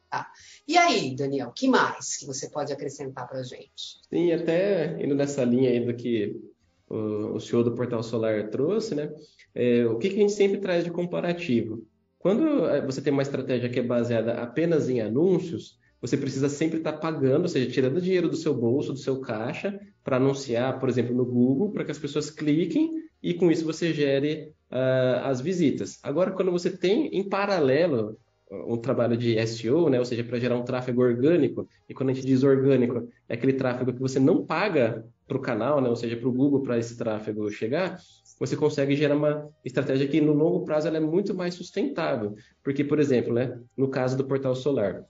Tá. 0.10 0.30
E 0.68 0.78
aí, 0.78 1.16
Daniel, 1.16 1.52
que 1.52 1.68
mais 1.68 2.18
que 2.18 2.26
você 2.26 2.50
pode 2.50 2.74
acrescentar 2.74 3.28
para 3.28 3.40
a 3.40 3.44
gente? 3.44 4.02
Sim, 4.10 4.32
até 4.34 5.02
indo 5.02 5.16
nessa 5.16 5.44
linha 5.46 5.70
aí 5.70 5.86
do 5.86 5.96
que 5.96 6.51
o, 6.91 7.39
senhor 7.39 7.63
do 7.63 7.73
Portal 7.73 8.04
Solar 8.04 8.49
trouxe, 8.49 8.95
né? 8.95 9.12
É, 9.54 9.86
o 9.86 9.97
que, 9.97 10.10
que 10.10 10.15
a 10.15 10.19
gente 10.19 10.34
sempre 10.34 10.60
traz 10.60 10.84
de 10.84 10.91
comparativo? 10.91 11.86
Quando 12.19 12.65
é, 12.67 12.86
você 12.86 13.01
tem 13.01 13.13
uma 13.13 13.21
estratégia 13.21 13.69
que 13.69 13.80
é 13.80 13.84
baseada 13.84 14.34
apenas 14.34 14.89
em 14.89 15.01
anúncios, 15.01 15.80
você 16.01 16.17
precisa 16.17 16.49
sempre 16.49 16.80
estar 16.80 16.93
pagando, 16.93 17.43
ou 17.43 17.47
seja, 17.47 17.69
tirando 17.69 18.01
dinheiro 18.01 18.27
do 18.27 18.36
seu 18.36 18.54
bolso, 18.54 18.93
do 18.93 18.99
seu 18.99 19.19
caixa, 19.21 19.80
para 20.04 20.17
anunciar, 20.17 20.80
por 20.80 20.89
exemplo, 20.89 21.15
no 21.15 21.25
Google, 21.25 21.71
para 21.71 21.86
que 21.86 21.91
as 21.91 21.99
pessoas 21.99 22.30
cliquem 22.30 22.91
e 23.21 23.34
com 23.36 23.51
isso 23.51 23.63
você 23.63 23.93
gere 23.93 24.51
uh, 24.71 25.25
as 25.25 25.39
visitas. 25.39 25.99
Agora, 26.01 26.32
quando 26.32 26.51
você 26.51 26.71
tem 26.71 27.08
em 27.08 27.23
paralelo 27.23 28.17
um 28.51 28.77
trabalho 28.77 29.15
de 29.15 29.39
SEO, 29.47 29.89
né? 29.89 29.97
ou 29.97 30.06
seja, 30.06 30.23
para 30.23 30.39
gerar 30.39 30.58
um 30.58 30.63
tráfego 30.63 31.01
orgânico, 31.01 31.67
e 31.88 31.93
quando 31.93 32.10
a 32.10 32.13
gente 32.13 32.25
diz 32.25 32.43
orgânico, 32.43 33.08
é 33.30 33.36
aquele 33.36 33.54
tráfego 33.54 33.93
que 33.93 33.99
você 33.99 34.19
não 34.19 34.45
paga 34.45 35.06
para 35.32 35.38
o 35.38 35.41
canal, 35.41 35.80
né? 35.80 35.88
ou 35.88 35.96
seja, 35.96 36.17
para 36.17 36.28
o 36.28 36.34
Google 36.34 36.62
para 36.62 36.78
esse 36.78 36.98
tráfego 36.98 37.50
chegar, 37.50 37.98
você 38.38 38.58
consegue 38.58 38.98
gerar 38.98 39.15
uma 39.15 39.50
estratégia 39.63 40.06
que 40.06 40.20
no 40.20 40.34
longo 40.34 40.65
prazo 40.65 40.89
ela 40.89 40.98
é 40.98 41.00
muito 41.00 41.34
mais 41.34 41.54
sustentável. 41.54 42.36
Porque, 42.62 42.84
por 42.84 43.00
exemplo, 43.00 43.34
né, 43.34 43.58
no 43.78 43.88
caso 43.88 44.17
do 44.17 44.26
portal 44.26 44.54
solar, 44.54 45.06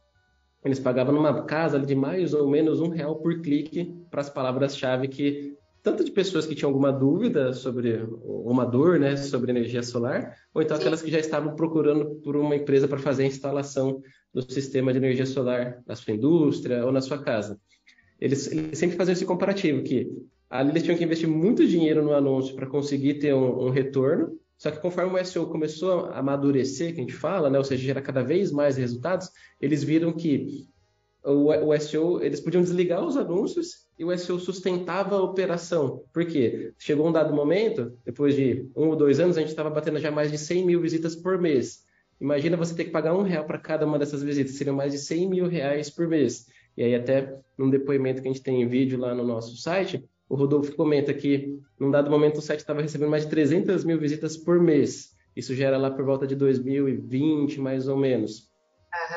eles 0.64 0.80
pagavam 0.80 1.16
numa 1.16 1.44
casa 1.46 1.80
de 1.80 1.96
mais 1.96 2.36
ou 2.36 2.48
menos 2.48 2.80
um 2.80 2.90
real 2.90 3.16
por 3.16 3.42
clique 3.42 3.96
para 4.12 4.22
as 4.22 4.30
palavras-chave 4.30 5.08
que 5.08 5.58
tanto 5.82 6.04
de 6.04 6.12
pessoas 6.12 6.46
que 6.46 6.54
tinham 6.54 6.70
alguma 6.70 6.94
dúvida 6.94 7.52
sobre 7.54 8.08
uma 8.24 8.64
dor, 8.64 9.00
né, 9.00 9.18
sobre 9.18 9.50
energia 9.50 9.82
solar, 9.82 10.36
ou 10.54 10.62
então 10.62 10.78
aquelas 10.78 11.02
que 11.02 11.10
já 11.10 11.18
estavam 11.18 11.56
procurando 11.56 12.22
por 12.24 12.36
uma 12.36 12.56
empresa 12.56 12.88
para 12.88 13.00
fazer 13.00 13.24
a 13.24 13.26
instalação 13.26 14.00
do 14.32 14.44
sistema 14.44 14.92
de 14.92 15.00
energia 15.00 15.26
solar 15.26 15.82
na 15.88 15.96
sua 15.96 16.14
indústria 16.14 16.86
ou 16.86 16.92
na 16.92 17.02
sua 17.02 17.18
casa. 17.18 17.60
Eles, 18.22 18.52
eles 18.52 18.78
sempre 18.78 18.96
faziam 18.96 19.14
esse 19.14 19.26
comparativo 19.26 19.82
que 19.82 20.08
ali 20.48 20.70
eles 20.70 20.84
tinham 20.84 20.98
que 20.98 21.04
investir 21.04 21.28
muito 21.28 21.68
dinheiro 21.68 22.04
no 22.04 22.14
anúncio 22.14 22.56
para 22.56 22.68
conseguir 22.68 23.16
ter 23.16 23.34
um, 23.34 23.66
um, 23.66 23.70
retorno. 23.72 24.38
Só 24.58 24.70
que 24.70 24.80
conforme 24.80 25.20
o 25.20 25.26
SEO 25.26 25.48
começou 25.48 26.06
a 26.06 26.20
amadurecer, 26.20 26.94
que 26.94 27.00
a 27.00 27.04
gente 27.04 27.14
fala, 27.14 27.50
né, 27.50 27.58
ou 27.58 27.64
seja, 27.64 27.82
gerar 27.82 28.02
cada 28.04 28.22
vez 28.22 28.52
mais 28.52 28.78
resultados, 28.78 29.32
eles 29.60 29.84
viram 29.84 30.14
que 30.14 30.68
o, 31.24 31.48
o 31.50 31.80
SEO, 31.80 32.22
eles 32.22 32.40
podiam 32.40 32.62
desligar 32.62 33.04
os 33.04 33.18
anúncios 33.18 33.88
e 33.98 34.06
o 34.06 34.16
SEO 34.16 34.40
sustentava 34.40 35.16
a 35.16 35.24
operação. 35.24 36.04
Por 36.14 36.26
quê? 36.26 36.74
Chegou 36.78 37.08
um 37.08 37.12
dado 37.12 37.34
momento, 37.34 37.98
depois 38.06 38.36
de 38.36 38.70
um 38.76 38.90
ou 38.90 38.96
dois 38.96 39.20
anos, 39.20 39.38
a 39.38 39.42
gente 39.42 39.50
estava 39.50 39.70
batendo 39.72 40.00
já 40.00 40.12
mais 40.12 40.32
de 40.32 40.38
100 40.38 40.66
mil 40.66 40.80
visitas 40.80 41.16
por 41.16 41.40
mês. 41.40 41.84
Imagina 42.20 42.56
você 42.56 42.76
ter 42.76 42.86
que 42.86 42.92
pagar 42.92 43.16
um 43.16 43.24
real 43.24 43.46
para 43.46 43.58
cada 43.58 43.86
uma 43.86 43.98
dessas 43.98 44.22
visitas, 44.22 44.54
seriam 44.56 44.76
mais 44.76 44.92
de 44.92 45.00
100 45.00 45.28
mil 45.28 45.48
reais 45.48 45.90
por 45.90 46.08
mês. 46.08 46.46
E 46.78 46.84
aí, 46.84 46.96
até 46.96 47.38
num 47.58 47.70
depoimento 47.70 48.22
que 48.22 48.28
a 48.28 48.32
gente 48.32 48.44
tem 48.44 48.62
em 48.62 48.68
vídeo 48.68 49.00
lá 49.00 49.14
no 49.14 49.26
nosso 49.26 49.56
site, 49.58 50.04
o 50.28 50.36
Rodolfo 50.36 50.74
comenta 50.76 51.14
que, 51.14 51.60
num 51.80 51.92
dado 51.92 52.10
momento, 52.10 52.38
o 52.38 52.42
site 52.42 52.60
estava 52.60 52.82
recebendo 52.82 53.10
mais 53.10 53.24
de 53.24 53.30
300 53.30 53.84
mil 53.84 54.00
visitas 54.00 54.38
por 54.38 54.60
mês. 54.60 55.12
Isso 55.36 55.54
gera 55.54 55.78
lá 55.78 55.92
por 55.92 56.06
volta 56.06 56.26
de 56.26 56.36
2020, 56.36 57.60
mais 57.60 57.88
ou 57.88 57.98
menos. 57.98 58.50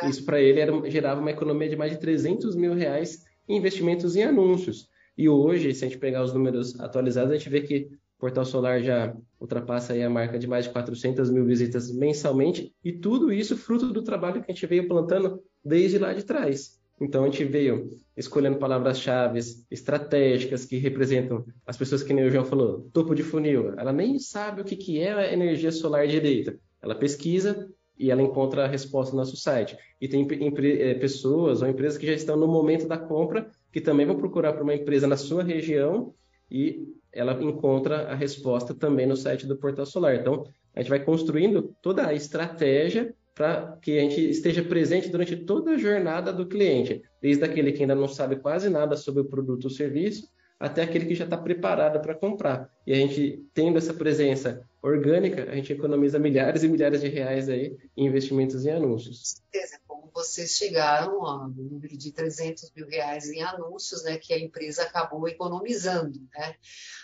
Uhum. 0.02 0.08
Isso 0.08 0.24
para 0.24 0.40
ele 0.40 0.60
era, 0.60 0.90
gerava 0.90 1.20
uma 1.20 1.30
economia 1.30 1.68
de 1.68 1.76
mais 1.76 1.92
de 1.92 1.98
300 1.98 2.54
mil 2.56 2.74
reais 2.74 3.24
em 3.48 3.56
investimentos 3.56 4.16
em 4.16 4.22
anúncios. 4.22 4.88
E 5.16 5.28
hoje, 5.28 5.72
se 5.72 5.84
a 5.84 5.88
gente 5.88 5.98
pegar 5.98 6.22
os 6.22 6.32
números 6.32 6.78
atualizados, 6.80 7.30
a 7.32 7.36
gente 7.36 7.48
vê 7.48 7.60
que 7.60 7.88
o 8.16 8.20
Portal 8.20 8.44
Solar 8.44 8.82
já 8.82 9.14
ultrapassa 9.40 9.92
aí 9.92 10.02
a 10.02 10.10
marca 10.10 10.38
de 10.38 10.46
mais 10.46 10.64
de 10.64 10.72
400 10.72 11.30
mil 11.30 11.44
visitas 11.44 11.92
mensalmente, 11.92 12.74
e 12.82 12.92
tudo 12.92 13.32
isso 13.32 13.56
fruto 13.56 13.92
do 13.92 14.02
trabalho 14.02 14.42
que 14.42 14.50
a 14.50 14.54
gente 14.54 14.66
veio 14.66 14.88
plantando 14.88 15.42
desde 15.64 15.98
lá 15.98 16.12
de 16.12 16.24
trás. 16.24 16.80
Então 17.00 17.24
a 17.24 17.26
gente 17.26 17.44
veio 17.44 17.90
escolhendo 18.16 18.58
palavras-chave 18.58 19.40
estratégicas 19.70 20.64
que 20.64 20.76
representam 20.76 21.44
as 21.66 21.76
pessoas 21.76 22.02
que 22.02 22.12
nem 22.12 22.24
o 22.24 22.30
João 22.30 22.44
falou, 22.44 22.88
topo 22.92 23.14
de 23.14 23.22
funil. 23.22 23.74
Ela 23.78 23.92
nem 23.92 24.18
sabe 24.18 24.60
o 24.60 24.64
que, 24.64 24.76
que 24.76 25.00
é 25.00 25.12
a 25.12 25.32
energia 25.32 25.72
solar 25.72 26.06
direita. 26.06 26.56
Ela 26.80 26.94
pesquisa 26.94 27.68
e 27.98 28.10
ela 28.10 28.22
encontra 28.22 28.64
a 28.64 28.68
resposta 28.68 29.12
no 29.12 29.18
nosso 29.18 29.36
site. 29.36 29.76
E 30.00 30.08
tem 30.08 30.26
é, 30.62 30.94
pessoas 30.94 31.62
ou 31.62 31.68
empresas 31.68 31.98
que 31.98 32.06
já 32.06 32.12
estão 32.12 32.36
no 32.36 32.46
momento 32.46 32.86
da 32.86 32.98
compra 32.98 33.50
que 33.72 33.80
também 33.80 34.06
vão 34.06 34.16
procurar 34.16 34.52
por 34.52 34.62
uma 34.62 34.74
empresa 34.74 35.06
na 35.06 35.16
sua 35.16 35.42
região 35.42 36.14
e 36.50 36.86
ela 37.12 37.40
encontra 37.42 38.08
a 38.08 38.14
resposta 38.14 38.74
também 38.74 39.06
no 39.06 39.16
site 39.16 39.46
do 39.46 39.56
Portal 39.56 39.86
Solar. 39.86 40.14
Então, 40.14 40.44
a 40.74 40.80
gente 40.80 40.90
vai 40.90 41.04
construindo 41.04 41.74
toda 41.80 42.06
a 42.06 42.14
estratégia 42.14 43.14
para 43.34 43.76
que 43.82 43.98
a 43.98 44.02
gente 44.02 44.30
esteja 44.30 44.62
presente 44.62 45.08
durante 45.08 45.36
toda 45.36 45.72
a 45.72 45.78
jornada 45.78 46.32
do 46.32 46.46
cliente, 46.46 47.02
desde 47.20 47.44
aquele 47.44 47.72
que 47.72 47.82
ainda 47.82 47.94
não 47.94 48.06
sabe 48.06 48.36
quase 48.36 48.70
nada 48.70 48.96
sobre 48.96 49.22
o 49.22 49.24
produto 49.24 49.64
ou 49.64 49.70
serviço, 49.70 50.28
até 50.58 50.82
aquele 50.82 51.06
que 51.06 51.14
já 51.14 51.24
está 51.24 51.36
preparado 51.36 52.00
para 52.00 52.14
comprar. 52.14 52.70
E 52.86 52.92
a 52.92 52.96
gente, 52.96 53.44
tendo 53.52 53.76
essa 53.76 53.92
presença 53.92 54.64
orgânica, 54.80 55.50
a 55.50 55.54
gente 55.56 55.72
economiza 55.72 56.18
milhares 56.18 56.62
e 56.62 56.68
milhares 56.68 57.00
de 57.00 57.08
reais 57.08 57.48
aí 57.48 57.76
em 57.96 58.06
investimentos 58.06 58.64
em 58.64 58.70
anúncios. 58.70 59.18
Com 59.18 59.24
certeza, 59.24 59.80
como 59.86 60.10
vocês 60.14 60.56
chegaram 60.56 61.24
ao 61.26 61.48
número 61.48 61.96
de 61.96 62.12
300 62.12 62.70
mil 62.76 62.86
reais 62.86 63.28
em 63.30 63.42
anúncios, 63.42 64.04
né, 64.04 64.16
que 64.16 64.32
a 64.32 64.38
empresa 64.38 64.82
acabou 64.82 65.26
economizando, 65.26 66.20
né? 66.32 66.54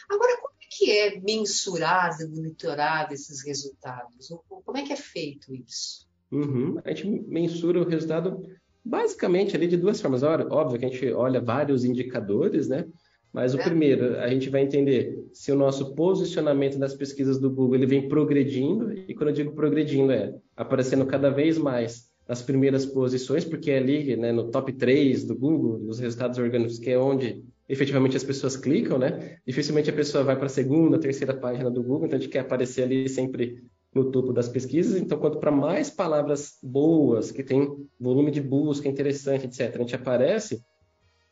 Agora, 0.08 0.36
como 0.40 0.54
é 0.62 0.66
que 0.70 0.92
é 0.92 1.20
mensurado, 1.20 2.28
monitorado 2.30 3.14
esses 3.14 3.44
resultados? 3.44 4.28
Como 4.48 4.78
é 4.78 4.84
que 4.84 4.92
é 4.92 4.96
feito 4.96 5.52
isso? 5.54 6.09
Uhum. 6.30 6.78
A 6.84 6.90
gente 6.90 7.08
mensura 7.28 7.80
o 7.80 7.88
resultado 7.88 8.42
basicamente 8.84 9.56
ali 9.56 9.66
de 9.66 9.76
duas 9.76 10.00
formas. 10.00 10.22
Óbvio 10.22 10.78
que 10.78 10.84
a 10.84 10.88
gente 10.88 11.12
olha 11.12 11.40
vários 11.40 11.84
indicadores, 11.84 12.68
né? 12.68 12.86
Mas 13.32 13.54
o 13.54 13.60
é. 13.60 13.62
primeiro, 13.62 14.18
a 14.18 14.28
gente 14.28 14.50
vai 14.50 14.62
entender 14.62 15.16
se 15.32 15.52
o 15.52 15.56
nosso 15.56 15.94
posicionamento 15.94 16.78
nas 16.78 16.94
pesquisas 16.94 17.38
do 17.38 17.48
Google 17.48 17.76
ele 17.76 17.86
vem 17.86 18.08
progredindo, 18.08 18.92
e 18.92 19.14
quando 19.14 19.28
eu 19.28 19.34
digo 19.34 19.52
progredindo 19.52 20.10
é 20.10 20.34
aparecendo 20.56 21.06
cada 21.06 21.30
vez 21.30 21.56
mais 21.56 22.10
nas 22.28 22.42
primeiras 22.42 22.84
posições, 22.86 23.44
porque 23.44 23.70
é 23.70 23.78
ali 23.78 24.16
né, 24.16 24.32
no 24.32 24.50
top 24.50 24.72
3 24.72 25.24
do 25.24 25.36
Google, 25.36 25.78
nos 25.78 25.98
resultados 25.98 26.38
orgânicos, 26.38 26.78
que 26.78 26.90
é 26.90 26.98
onde 26.98 27.44
efetivamente 27.68 28.16
as 28.16 28.24
pessoas 28.24 28.56
clicam, 28.56 28.98
né? 28.98 29.38
Dificilmente 29.46 29.90
a 29.90 29.92
pessoa 29.92 30.24
vai 30.24 30.36
para 30.36 30.46
a 30.46 30.48
segunda, 30.48 30.98
terceira 30.98 31.34
página 31.34 31.70
do 31.70 31.82
Google, 31.82 32.06
então 32.06 32.18
a 32.18 32.20
gente 32.20 32.30
quer 32.30 32.40
aparecer 32.40 32.82
ali 32.82 33.08
sempre 33.08 33.62
no 33.94 34.10
topo 34.10 34.32
das 34.32 34.48
pesquisas. 34.48 35.00
Então, 35.00 35.18
quanto 35.18 35.38
para 35.38 35.50
mais 35.50 35.90
palavras 35.90 36.58
boas, 36.62 37.30
que 37.30 37.42
tem 37.42 37.76
volume 37.98 38.30
de 38.30 38.40
busca 38.40 38.88
interessante, 38.88 39.46
etc., 39.46 39.74
a 39.74 39.78
gente 39.78 39.94
aparece, 39.94 40.62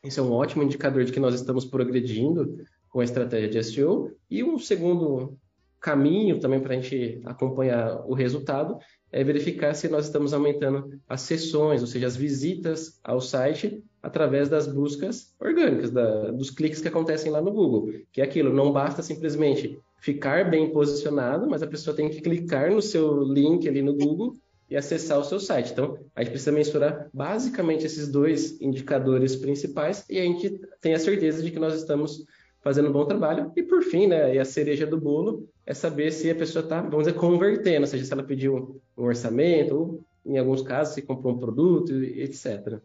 isso 0.05 0.21
é 0.21 0.23
um 0.23 0.33
ótimo 0.33 0.63
indicador 0.63 1.05
de 1.05 1.13
que 1.13 1.21
nós 1.21 1.35
estamos 1.35 1.65
progredindo 1.65 2.59
com 2.89 3.01
a 3.01 3.05
estratégia 3.05 3.49
de 3.49 3.63
SEO. 3.63 4.13
E 4.31 4.43
um 4.43 4.59
segundo 4.59 5.37
caminho 5.81 6.41
também 6.41 6.61
para 6.61 6.75
a 6.75 6.81
gente 6.81 7.21
acompanhar 7.25 8.05
o 8.07 8.15
resultado 8.15 8.79
é 9.11 9.23
verificar 9.25 9.75
se 9.75 9.89
nós 9.89 10.07
estamos 10.07 10.35
aumentando 10.35 11.01
as 11.09 11.23
sessões, 11.23 11.81
ou 11.81 11.87
seja, 11.87 12.07
as 12.07 12.17
visitas 12.17 13.01
ao 13.03 13.21
site 13.21 13.83
através 14.03 14.49
das 14.49 14.67
buscas 14.67 15.35
orgânicas, 15.41 15.91
da, 15.91 16.31
dos 16.31 16.51
cliques 16.51 16.81
que 16.81 16.89
acontecem 16.89 17.31
lá 17.31 17.41
no 17.41 17.53
Google. 17.53 17.93
Que 18.13 18.21
é 18.21 18.25
aquilo, 18.25 18.53
não 18.53 18.73
basta 18.73 19.03
simplesmente 19.03 19.79
ficar 20.01 20.49
bem 20.51 20.71
posicionado, 20.73 21.49
mas 21.49 21.63
a 21.63 21.67
pessoa 21.67 21.95
tem 21.95 22.09
que 22.09 22.21
clicar 22.21 22.71
no 22.71 22.81
seu 22.81 23.23
link 23.23 23.69
ali 23.69 23.83
no 23.83 23.95
Google 23.95 24.35
e 24.71 24.77
acessar 24.77 25.19
o 25.19 25.25
seu 25.25 25.41
site. 25.41 25.73
Então, 25.73 25.99
a 26.15 26.23
gente 26.23 26.31
precisa 26.31 26.53
mensurar 26.53 27.09
basicamente 27.13 27.87
esses 27.87 28.09
dois 28.09 28.61
indicadores 28.61 29.35
principais 29.35 30.05
e 30.09 30.19
a 30.19 30.23
gente 30.23 30.61
tem 30.81 30.95
a 30.95 30.99
certeza 30.99 31.43
de 31.43 31.51
que 31.51 31.59
nós 31.59 31.75
estamos 31.75 32.25
fazendo 32.61 32.89
um 32.91 32.93
bom 32.93 33.07
trabalho. 33.07 33.51
E 33.57 33.63
por 33.63 33.83
fim, 33.83 34.07
né, 34.07 34.35
e 34.35 34.39
a 34.39 34.45
cereja 34.45 34.87
do 34.87 35.01
bolo 35.01 35.49
é 35.65 35.73
saber 35.73 36.13
se 36.13 36.31
a 36.31 36.35
pessoa 36.35 36.63
está, 36.63 36.83
vamos 36.83 37.07
dizer, 37.07 37.15
convertendo, 37.15 37.81
ou 37.81 37.87
seja, 37.87 38.05
se 38.05 38.13
ela 38.13 38.23
pediu 38.23 38.81
um 38.97 39.05
orçamento, 39.05 39.75
ou 39.75 40.05
em 40.25 40.39
alguns 40.39 40.63
casos, 40.63 40.95
se 40.95 41.03
comprou 41.03 41.35
um 41.35 41.39
produto, 41.39 41.93
etc. 41.95 42.79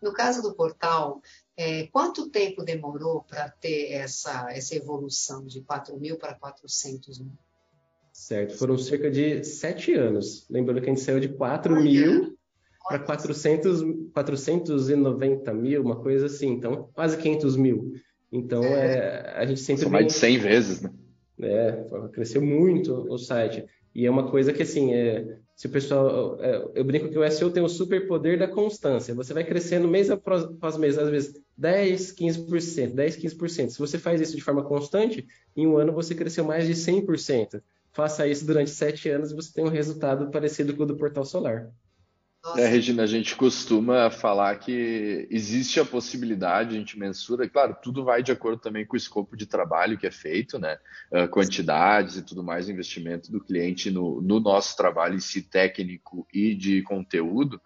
No 0.00 0.12
caso 0.12 0.42
do 0.42 0.54
portal, 0.54 1.20
é, 1.56 1.86
quanto 1.86 2.30
tempo 2.30 2.64
demorou 2.64 3.22
para 3.22 3.48
ter 3.48 3.92
essa, 3.92 4.50
essa 4.50 4.74
evolução 4.74 5.46
de 5.46 5.60
4 5.62 5.98
mil 5.98 6.16
para 6.16 6.34
400 6.34 7.20
mil? 7.20 7.32
Certo, 8.12 8.56
foram 8.56 8.78
cerca 8.78 9.10
de 9.10 9.42
sete 9.44 9.92
anos. 9.92 10.46
Lembrando 10.48 10.80
que 10.80 10.86
a 10.88 10.94
gente 10.94 11.00
saiu 11.02 11.20
de 11.20 11.28
4 11.28 11.74
Olha. 11.74 11.82
mil 11.82 12.38
para 12.88 12.98
400, 12.98 13.82
490 14.12 15.54
mil, 15.54 15.82
uma 15.82 15.96
coisa 15.96 16.26
assim. 16.26 16.50
Então, 16.50 16.90
quase 16.92 17.16
500 17.16 17.56
mil. 17.56 17.94
Então, 18.30 18.62
é. 18.62 18.96
É, 18.96 19.32
a 19.36 19.46
gente 19.46 19.60
sempre... 19.60 19.82
São 19.82 19.90
mais 19.90 20.06
de 20.06 20.12
100 20.12 20.38
vezes, 20.38 20.82
né? 20.82 20.92
É, 21.40 21.84
cresceu 22.12 22.42
muito 22.42 22.92
o 23.10 23.18
site. 23.18 23.64
E 23.94 24.06
é 24.06 24.10
uma 24.10 24.30
coisa 24.30 24.52
que, 24.52 24.62
assim, 24.62 24.92
é, 24.92 25.38
se 25.54 25.66
o 25.66 25.70
pessoal... 25.70 26.38
É, 26.40 26.70
eu 26.74 26.84
brinco 26.84 27.08
que 27.08 27.18
o 27.18 27.30
SEO 27.30 27.50
tem 27.50 27.62
o 27.62 27.68
superpoder 27.68 28.38
da 28.38 28.48
constância. 28.48 29.14
Você 29.14 29.32
vai 29.32 29.44
crescendo 29.44 29.88
mês 29.88 30.10
após 30.10 30.76
mês, 30.76 30.98
às 30.98 31.10
vezes 31.10 31.40
10, 31.56 32.14
15%, 32.14 32.94
10, 32.94 33.16
15%. 33.16 33.70
Se 33.70 33.78
você 33.78 33.98
faz 33.98 34.20
isso 34.20 34.36
de 34.36 34.42
forma 34.42 34.64
constante, 34.64 35.26
em 35.56 35.66
um 35.66 35.76
ano 35.76 35.92
você 35.92 36.14
cresceu 36.14 36.44
mais 36.44 36.66
de 36.66 36.74
100% 36.74 37.62
faça 37.94 38.26
isso 38.26 38.44
durante 38.44 38.70
sete 38.70 39.08
anos 39.08 39.30
e 39.30 39.34
você 39.36 39.52
tem 39.52 39.64
um 39.64 39.68
resultado 39.68 40.28
parecido 40.30 40.76
com 40.76 40.82
o 40.82 40.86
do 40.86 40.96
Portal 40.96 41.24
Solar. 41.24 41.70
É, 42.56 42.66
Regina, 42.66 43.04
a 43.04 43.06
gente 43.06 43.34
costuma 43.34 44.10
falar 44.10 44.56
que 44.56 45.26
existe 45.30 45.80
a 45.80 45.84
possibilidade, 45.84 46.76
a 46.76 46.78
gente 46.78 46.98
mensura, 46.98 47.48
claro, 47.48 47.74
tudo 47.82 48.04
vai 48.04 48.22
de 48.22 48.32
acordo 48.32 48.60
também 48.60 48.84
com 48.84 48.94
o 48.94 48.98
escopo 48.98 49.34
de 49.34 49.46
trabalho 49.46 49.96
que 49.96 50.06
é 50.06 50.10
feito, 50.10 50.58
né? 50.58 50.76
Uh, 51.10 51.26
quantidades 51.28 52.18
e 52.18 52.22
tudo 52.22 52.44
mais, 52.44 52.68
investimento 52.68 53.32
do 53.32 53.40
cliente 53.40 53.90
no, 53.90 54.20
no 54.20 54.40
nosso 54.40 54.76
trabalho 54.76 55.14
em 55.14 55.20
si 55.20 55.40
técnico 55.40 56.26
e 56.34 56.54
de 56.54 56.82
conteúdo, 56.82 57.58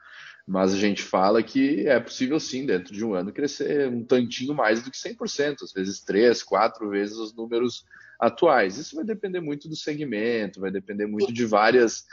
mas 0.47 0.73
a 0.73 0.79
gente 0.79 1.03
fala 1.03 1.43
que 1.43 1.87
é 1.89 1.99
possível 1.99 2.39
sim, 2.39 2.65
dentro 2.65 2.95
de 2.95 3.05
um 3.05 3.15
ano, 3.15 3.33
crescer 3.33 3.89
um 3.89 4.05
tantinho 4.05 4.55
mais 4.55 4.81
do 4.81 4.93
que 4.93 4.97
100%, 4.97 5.65
às 5.65 5.73
vezes 5.73 6.01
três, 6.01 6.43
quatro 6.43 6.89
vezes 6.89 7.17
os 7.17 7.35
números 7.35 7.85
atuais. 8.19 8.79
Isso 8.79 8.95
vai 8.95 9.05
depender 9.05 9.41
muito 9.41 9.69
do 9.69 9.77
segmento, 9.77 10.61
vai 10.61 10.71
depender 10.71 11.07
muito 11.07 11.33
de 11.33 11.45
várias 11.45 12.07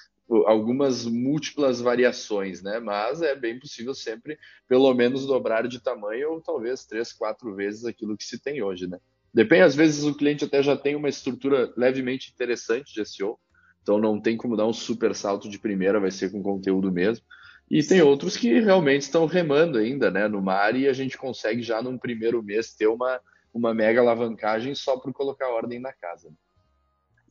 algumas 0.46 1.06
múltiplas 1.06 1.80
variações, 1.80 2.62
né? 2.62 2.80
Mas 2.80 3.22
é 3.22 3.36
bem 3.36 3.60
possível 3.60 3.94
sempre, 3.94 4.38
pelo 4.68 4.94
menos, 4.94 5.26
dobrar 5.26 5.68
de 5.68 5.80
tamanho 5.80 6.32
ou 6.32 6.42
talvez 6.42 6.86
três, 6.86 7.14
quatro 7.14 7.54
vezes 7.56 7.86
aquilo 7.86 8.18
que 8.18 8.24
se 8.24 8.40
tem 8.40 8.62
hoje, 8.62 8.88
né? 8.88 9.00
Depende, 9.34 9.64
às 9.64 9.76
vezes 9.76 10.04
o 10.04 10.16
cliente 10.16 10.46
até 10.46 10.64
já 10.64 10.76
tem 10.78 10.96
uma 10.96 11.10
estrutura 11.10 11.72
levemente 11.76 12.32
interessante 12.32 12.94
de 12.94 13.06
SEO, 13.06 13.38
então 13.82 14.00
não 14.00 14.20
tem 14.20 14.38
como 14.38 14.56
dar 14.56 14.66
um 14.66 14.74
super 14.74 15.14
salto 15.14 15.50
de 15.50 15.60
primeira, 15.60 16.00
vai 16.00 16.10
ser 16.10 16.32
com 16.32 16.42
conteúdo 16.42 16.92
mesmo. 16.92 17.24
E 17.70 17.84
tem 17.84 18.02
outros 18.02 18.38
que 18.38 18.60
realmente 18.60 19.02
estão 19.02 19.26
remando 19.26 19.78
ainda, 19.78 20.10
né, 20.10 20.28
no 20.28 20.42
mar 20.42 20.76
e 20.76 20.88
a 20.88 20.94
gente 20.94 21.18
consegue 21.18 21.62
já 21.62 21.82
num 21.82 21.98
primeiro 21.98 22.42
mês 22.42 22.74
ter 22.74 22.88
uma, 22.88 23.20
uma 23.54 23.74
mega 23.74 24.00
alavancagem 24.02 24.74
só 24.74 24.98
por 24.98 25.12
colocar 25.14 25.50
ordem 25.50 25.80
na 25.80 25.92
casa. 25.92 26.32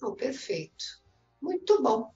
Oh, 0.03 0.13
perfeito. 0.13 0.85
Muito 1.41 1.83
bom. 1.83 2.13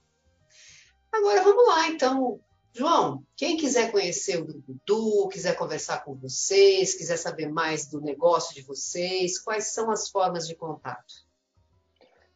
Agora 1.11 1.43
vamos 1.43 1.67
lá, 1.67 1.89
então. 1.89 2.39
João, 2.71 3.23
quem 3.35 3.57
quiser 3.57 3.91
conhecer 3.91 4.39
o 4.39 4.45
Grupo 4.45 4.75
Du, 4.85 5.27
quiser 5.29 5.55
conversar 5.55 6.03
com 6.03 6.13
vocês, 6.15 6.93
quiser 6.93 7.17
saber 7.17 7.49
mais 7.49 7.87
do 7.87 7.99
negócio 7.99 8.53
de 8.53 8.61
vocês, 8.61 9.39
quais 9.39 9.73
são 9.73 9.91
as 9.91 10.07
formas 10.09 10.47
de 10.47 10.55
contato? 10.55 11.27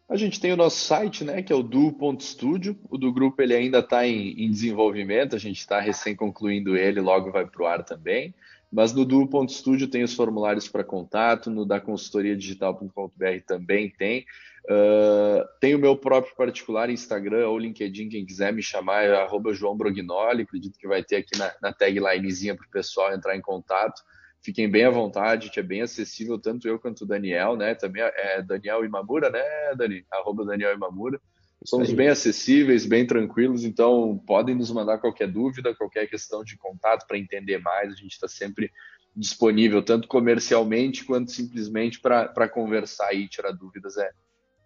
A 0.09 0.15
gente 0.17 0.39
tem 0.39 0.51
o 0.51 0.57
nosso 0.57 0.83
site, 0.83 1.23
né, 1.23 1.41
que 1.41 1.53
é 1.53 1.55
o 1.55 1.63
du.studio. 1.63 2.77
O 2.89 2.97
do 2.97 3.11
grupo 3.11 3.41
ele 3.41 3.55
ainda 3.55 3.79
está 3.79 4.05
em, 4.05 4.31
em, 4.43 4.51
desenvolvimento, 4.51 5.35
a 5.35 5.39
gente 5.39 5.59
está 5.59 5.79
recém 5.79 6.15
concluindo 6.15 6.75
ele, 6.75 6.99
logo 6.99 7.31
vai 7.31 7.45
para 7.45 7.63
o 7.63 7.65
ar 7.65 7.83
também. 7.83 8.33
Mas 8.73 8.91
no 8.91 9.05
Duo.studio 9.05 9.87
tem 9.87 10.03
os 10.03 10.15
formulários 10.15 10.67
para 10.67 10.83
contato, 10.83 11.51
no 11.51 11.63
da 11.63 11.79
consultoria 11.79 12.35
digital.com.br 12.35 13.39
também 13.45 13.91
tem. 13.91 14.25
Uh, 14.65 15.45
tem 15.59 15.75
o 15.75 15.79
meu 15.79 15.95
próprio 15.95 16.35
particular 16.35 16.89
Instagram 16.89 17.47
ou 17.49 17.59
LinkedIn, 17.59 18.09
quem 18.09 18.25
quiser 18.25 18.51
me 18.51 18.63
chamar 18.63 19.03
é 19.03 19.15
arroba 19.15 19.53
João 19.53 19.77
Brognoli, 19.77 20.41
acredito 20.41 20.79
que 20.79 20.87
vai 20.87 21.03
ter 21.03 21.17
aqui 21.17 21.37
na, 21.37 21.53
na 21.61 21.71
taglinezinha 21.71 22.55
para 22.55 22.65
o 22.65 22.71
pessoal 22.71 23.13
entrar 23.13 23.35
em 23.35 23.41
contato. 23.41 24.01
Fiquem 24.41 24.67
bem 24.67 24.85
à 24.85 24.89
vontade, 24.89 25.51
que 25.51 25.59
é 25.59 25.63
bem 25.63 25.81
acessível, 25.81 26.39
tanto 26.39 26.67
eu 26.67 26.79
quanto 26.79 27.01
o 27.01 27.07
Daniel, 27.07 27.55
né? 27.55 27.75
Também 27.75 28.01
é 28.01 28.41
Daniel 28.41 28.83
Imamura, 28.83 29.29
né, 29.29 29.41
Dani? 29.77 30.03
Arroba 30.11 30.43
Daniel 30.45 30.73
Imamura. 30.73 31.21
Somos 31.65 31.91
bem 31.91 32.09
acessíveis, 32.09 32.85
bem 32.85 33.05
tranquilos, 33.05 33.63
então 33.63 34.21
podem 34.25 34.55
nos 34.55 34.71
mandar 34.71 34.97
qualquer 34.97 35.27
dúvida, 35.27 35.75
qualquer 35.75 36.07
questão 36.07 36.43
de 36.43 36.57
contato 36.57 37.07
para 37.07 37.17
entender 37.17 37.59
mais. 37.59 37.93
A 37.93 37.95
gente 37.95 38.11
está 38.11 38.27
sempre 38.27 38.71
disponível, 39.15 39.83
tanto 39.83 40.07
comercialmente 40.07 41.05
quanto 41.05 41.31
simplesmente 41.31 41.99
para 41.99 42.49
conversar 42.49 43.13
e 43.13 43.27
tirar 43.27 43.51
dúvidas. 43.51 43.97
É, 43.97 44.11